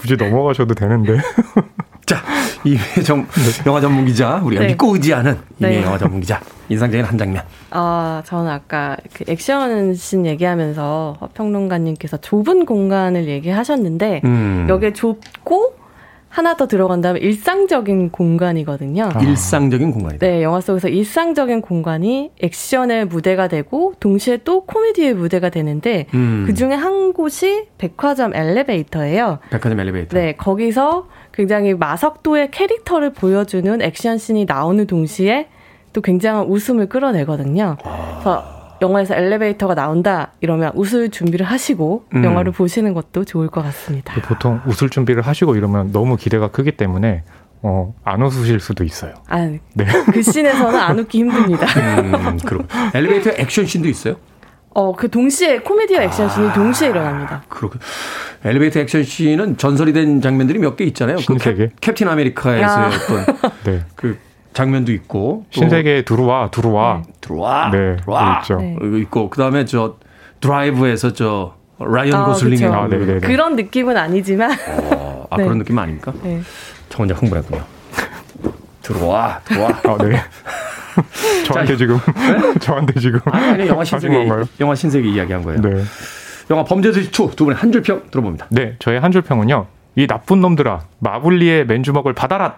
굳이 0.00 0.16
넘어가셔도 0.16 0.74
되는데. 0.74 1.16
자, 2.06 2.22
이회 2.64 3.02
정, 3.02 3.26
네. 3.26 3.62
영화 3.66 3.80
전문 3.80 4.04
기자, 4.04 4.36
우리가 4.36 4.62
네. 4.62 4.68
믿고 4.68 4.94
의지하는 4.94 5.38
이회 5.60 5.68
네. 5.68 5.82
영화 5.82 5.96
전문 5.98 6.20
기자. 6.20 6.40
인상적인 6.68 7.04
한 7.04 7.16
장면. 7.18 7.42
아, 7.70 8.22
저는 8.26 8.50
아까 8.50 8.96
그 9.12 9.24
액션 9.28 9.94
씬 9.94 10.26
얘기하면서 10.26 11.30
평론가님께서 11.34 12.18
좁은 12.18 12.66
공간을 12.66 13.28
얘기하셨는데, 13.28 14.22
음. 14.24 14.66
여기에 14.68 14.92
좁고 14.92 15.81
하나 16.32 16.56
더 16.56 16.66
들어간다면 16.66 17.20
일상적인 17.20 18.10
공간이거든요. 18.10 19.10
아. 19.12 19.20
일상적인 19.20 19.92
공간이다. 19.92 20.26
네, 20.26 20.42
영화 20.42 20.62
속에서 20.62 20.88
일상적인 20.88 21.60
공간이 21.60 22.30
액션의 22.40 23.04
무대가 23.04 23.48
되고 23.48 23.92
동시에 24.00 24.38
또 24.42 24.64
코미디의 24.64 25.12
무대가 25.12 25.50
되는데 25.50 26.06
음. 26.14 26.44
그 26.46 26.54
중에 26.54 26.72
한 26.72 27.12
곳이 27.12 27.66
백화점 27.76 28.34
엘리베이터예요. 28.34 29.40
백화점 29.50 29.78
엘리베이터. 29.78 30.16
네, 30.16 30.32
거기서 30.32 31.08
굉장히 31.34 31.74
마석도의 31.74 32.50
캐릭터를 32.50 33.12
보여주는 33.12 33.82
액션 33.82 34.16
씬이 34.16 34.46
나오는 34.46 34.86
동시에 34.86 35.48
또 35.92 36.00
굉장한 36.00 36.46
웃음을 36.46 36.88
끌어내거든요. 36.88 37.76
아. 37.84 38.08
그래서 38.14 38.61
영화에서 38.82 39.14
엘리베이터가 39.14 39.74
나온다 39.74 40.32
이러면 40.40 40.72
웃을 40.74 41.08
준비를 41.10 41.46
하시고 41.46 42.04
음. 42.14 42.24
영화를 42.24 42.52
보시는 42.52 42.92
것도 42.92 43.24
좋을 43.24 43.48
것 43.48 43.62
같습니다. 43.62 44.12
보통 44.22 44.60
웃을 44.66 44.90
준비를 44.90 45.22
하시고 45.22 45.56
이러면 45.56 45.92
너무 45.92 46.16
기대가 46.16 46.48
크기 46.48 46.72
때문에 46.72 47.22
어, 47.62 47.94
안 48.04 48.20
웃으실 48.22 48.58
수도 48.58 48.82
있어요. 48.82 49.14
아, 49.28 49.38
네. 49.74 49.86
그 50.12 50.20
씬에서는 50.20 50.78
안 50.78 50.98
웃기 50.98 51.18
힘듭니다. 51.18 51.64
음, 51.78 52.36
그럼 52.44 52.66
엘리베이터 52.92 53.30
액션 53.38 53.64
씬도 53.64 53.88
있어요? 53.88 54.16
어, 54.74 54.92
그 54.96 55.08
동시에 55.08 55.60
코미디와 55.60 56.02
액션 56.02 56.28
씬이 56.28 56.52
동시에 56.54 56.88
일어납니다. 56.88 57.44
그렇군. 57.48 57.78
엘리베이터 58.44 58.80
액션 58.80 59.04
씬은 59.04 59.58
전설이 59.58 59.92
된 59.92 60.20
장면들이 60.20 60.58
몇 60.58 60.74
개 60.76 60.84
있잖아요. 60.86 61.16
그 61.18 61.22
신세계? 61.22 61.70
캡틴 61.80 62.08
아메리카에서의 62.08 62.64
아. 62.64 62.88
어떤 62.88 63.52
네. 63.64 63.84
그 63.94 64.18
장면도 64.52 64.92
있고 64.92 65.44
또 65.52 65.60
신세계에 65.60 66.02
들어와, 66.02 66.50
들어와. 66.50 67.02
들어와 67.20 67.70
네, 67.70 67.96
들어와 67.96 68.38
있죠. 68.40 68.56
네. 68.56 68.76
있고 69.00 69.30
그다음에 69.30 69.64
저 69.64 69.96
드라이브에서 70.40 71.12
저 71.12 71.54
라이언 71.78 72.14
아, 72.20 72.24
고슬링의. 72.26 72.66
아, 72.68 72.86
네네네. 72.86 73.20
그런 73.20 73.56
느낌은 73.56 73.96
아니지만 73.96 74.50
어, 74.92 75.26
아 75.30 75.36
네. 75.36 75.44
그런 75.44 75.58
느낌 75.58 75.78
아닙니까? 75.78 76.12
네. 76.22 76.40
저 76.88 76.98
혼자 76.98 77.14
흥분했군요. 77.14 77.62
들어와 78.82 79.40
들어와. 79.44 79.68
아, 79.70 79.96
네. 80.04 80.20
저한테 81.46 81.76
지금, 81.76 81.98
저한테 82.60 83.00
지금. 83.00 83.20
아니 83.26 83.46
아니 83.46 83.68
영화 83.68 83.84
신세계? 83.84 84.28
영화 84.60 84.74
신세계 84.74 85.08
이야기한 85.08 85.42
거예요. 85.42 85.60
네. 85.62 85.82
영화 86.50 86.64
범죄도시 86.64 87.10
2두 87.10 87.36
분의 87.38 87.54
한 87.56 87.72
줄 87.72 87.82
평 87.82 88.02
들어봅니다. 88.10 88.46
네, 88.50 88.76
저의 88.78 89.00
한 89.00 89.10
줄 89.12 89.22
평은요. 89.22 89.66
이 89.96 90.06
나쁜 90.06 90.40
놈들아, 90.40 90.80
마블리의 90.98 91.66
맨주먹을 91.66 92.12
받아라! 92.14 92.56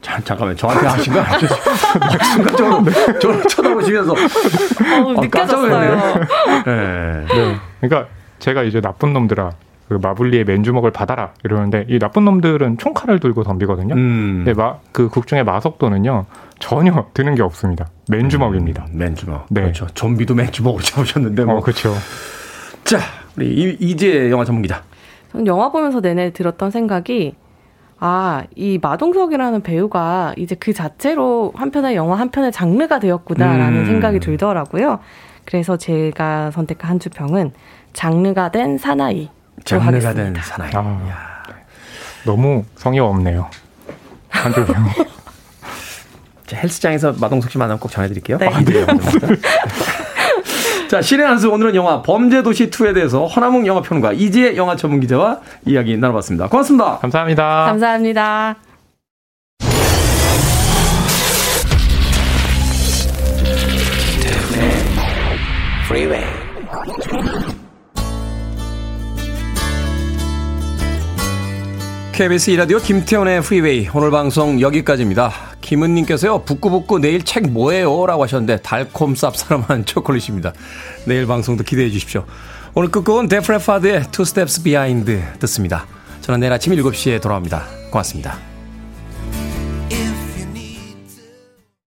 자, 0.00 0.20
잠깐만 0.22 0.56
저한테 0.56 0.86
하신 0.86 1.12
거 1.12 1.20
아니죠? 1.20 1.46
순간적으로 2.34 2.84
저를 3.20 3.42
쳐다보시면서 3.48 4.12
어우, 4.12 5.16
아, 5.18 5.20
느껴졌어요. 5.20 6.16
네. 6.64 7.24
네. 7.26 7.56
그러니까 7.80 8.08
제가 8.38 8.62
이제 8.62 8.80
나쁜 8.80 9.12
놈들아, 9.12 9.50
그 9.88 9.94
마블리의 10.00 10.44
맨주먹을 10.44 10.92
받아라! 10.92 11.32
이러는데 11.44 11.84
이 11.88 11.98
나쁜 11.98 12.24
놈들은 12.26 12.78
총칼을 12.78 13.18
들고 13.18 13.42
덤비거든요. 13.42 13.94
음. 13.94 14.42
근데 14.44 14.54
마, 14.54 14.76
그 14.92 15.08
극중의 15.08 15.44
마석도는요, 15.44 16.26
전혀 16.60 17.06
드는 17.14 17.34
게 17.34 17.42
없습니다. 17.42 17.88
맨주먹입니다. 18.08 18.84
음, 18.92 18.98
맨주먹. 18.98 19.46
네. 19.50 19.62
그렇죠. 19.62 19.86
좀비도 19.94 20.34
맨주먹으로 20.34 20.82
잡으셨는데 20.82 21.44
뭐. 21.44 21.56
어, 21.56 21.60
그렇죠. 21.60 21.92
자, 22.84 22.98
우리 23.36 23.48
이- 23.48 23.76
이재 23.80 24.30
영화 24.30 24.44
전문 24.44 24.62
기자. 24.62 24.82
저는 25.32 25.46
영화 25.46 25.70
보면서 25.72 26.00
내내 26.00 26.32
들었던 26.32 26.70
생각이 26.70 27.34
아, 28.00 28.44
이 28.54 28.78
마동석이라는 28.80 29.62
배우가 29.62 30.32
이제 30.36 30.54
그 30.54 30.72
자체로 30.72 31.52
한 31.56 31.70
편의 31.70 31.96
영화 31.96 32.16
한 32.18 32.30
편의 32.30 32.52
장르가 32.52 33.00
되었구나라는 33.00 33.80
음. 33.80 33.86
생각이 33.86 34.20
들더라고요. 34.20 35.00
그래서 35.44 35.76
제가 35.76 36.50
선택한 36.52 36.90
한 36.90 37.00
주평은 37.00 37.52
장르가 37.92 38.50
된 38.50 38.78
사나이. 38.78 39.30
장르가 39.64 40.14
된 40.14 40.34
사나이. 40.40 40.70
아, 40.74 41.42
너무 42.24 42.64
성의 42.76 43.00
없네요. 43.00 43.50
한줄 44.28 44.66
평. 44.66 44.84
자, 46.46 46.56
헬스장에서 46.56 47.14
마동석 47.20 47.50
씨 47.50 47.58
만나면 47.58 47.80
꼭 47.80 47.90
전해드릴게요. 47.90 48.38
네. 48.38 48.50
전문 48.50 48.64
기 48.64 48.72
자. 50.88 50.98
자, 50.98 51.02
신의 51.02 51.24
한수 51.24 51.48
오늘은 51.50 51.76
영화 51.76 52.02
범죄도시 52.02 52.70
2에 52.70 52.92
대해서 52.92 53.26
허남웅 53.26 53.66
영화평론가 53.66 54.14
이재 54.14 54.56
영화 54.56 54.74
전문 54.74 54.98
기자와 54.98 55.38
이야기 55.64 55.96
나눠봤습니다. 55.96 56.48
고맙습니다. 56.48 56.98
감사합니다. 56.98 57.66
감사합니다. 57.66 58.67
KBS 72.18 72.50
이라디오 72.50 72.78
김태훈의 72.78 73.42
프리웨이 73.42 73.88
오늘 73.94 74.10
방송 74.10 74.60
여기까지입니다. 74.60 75.30
김은님께서요 75.60 76.42
북구북구 76.42 76.98
내일 76.98 77.24
책 77.24 77.48
뭐예요? 77.48 78.06
라고 78.06 78.24
하셨는데 78.24 78.60
달콤 78.60 79.14
쌉싸름한 79.14 79.86
초콜릿입니다. 79.86 80.52
내일 81.04 81.28
방송도 81.28 81.62
기대해 81.62 81.88
주십시오. 81.90 82.24
오늘 82.74 82.90
끝곡은 82.90 83.28
데프레파드의 83.28 84.10
Two 84.10 84.24
Steps 84.24 84.64
Behind 84.64 85.38
듣습니다. 85.38 85.86
저는 86.22 86.40
내일 86.40 86.52
아침 86.52 86.74
7시에 86.74 87.22
돌아옵니다. 87.22 87.62
고맙습니다. 87.92 88.47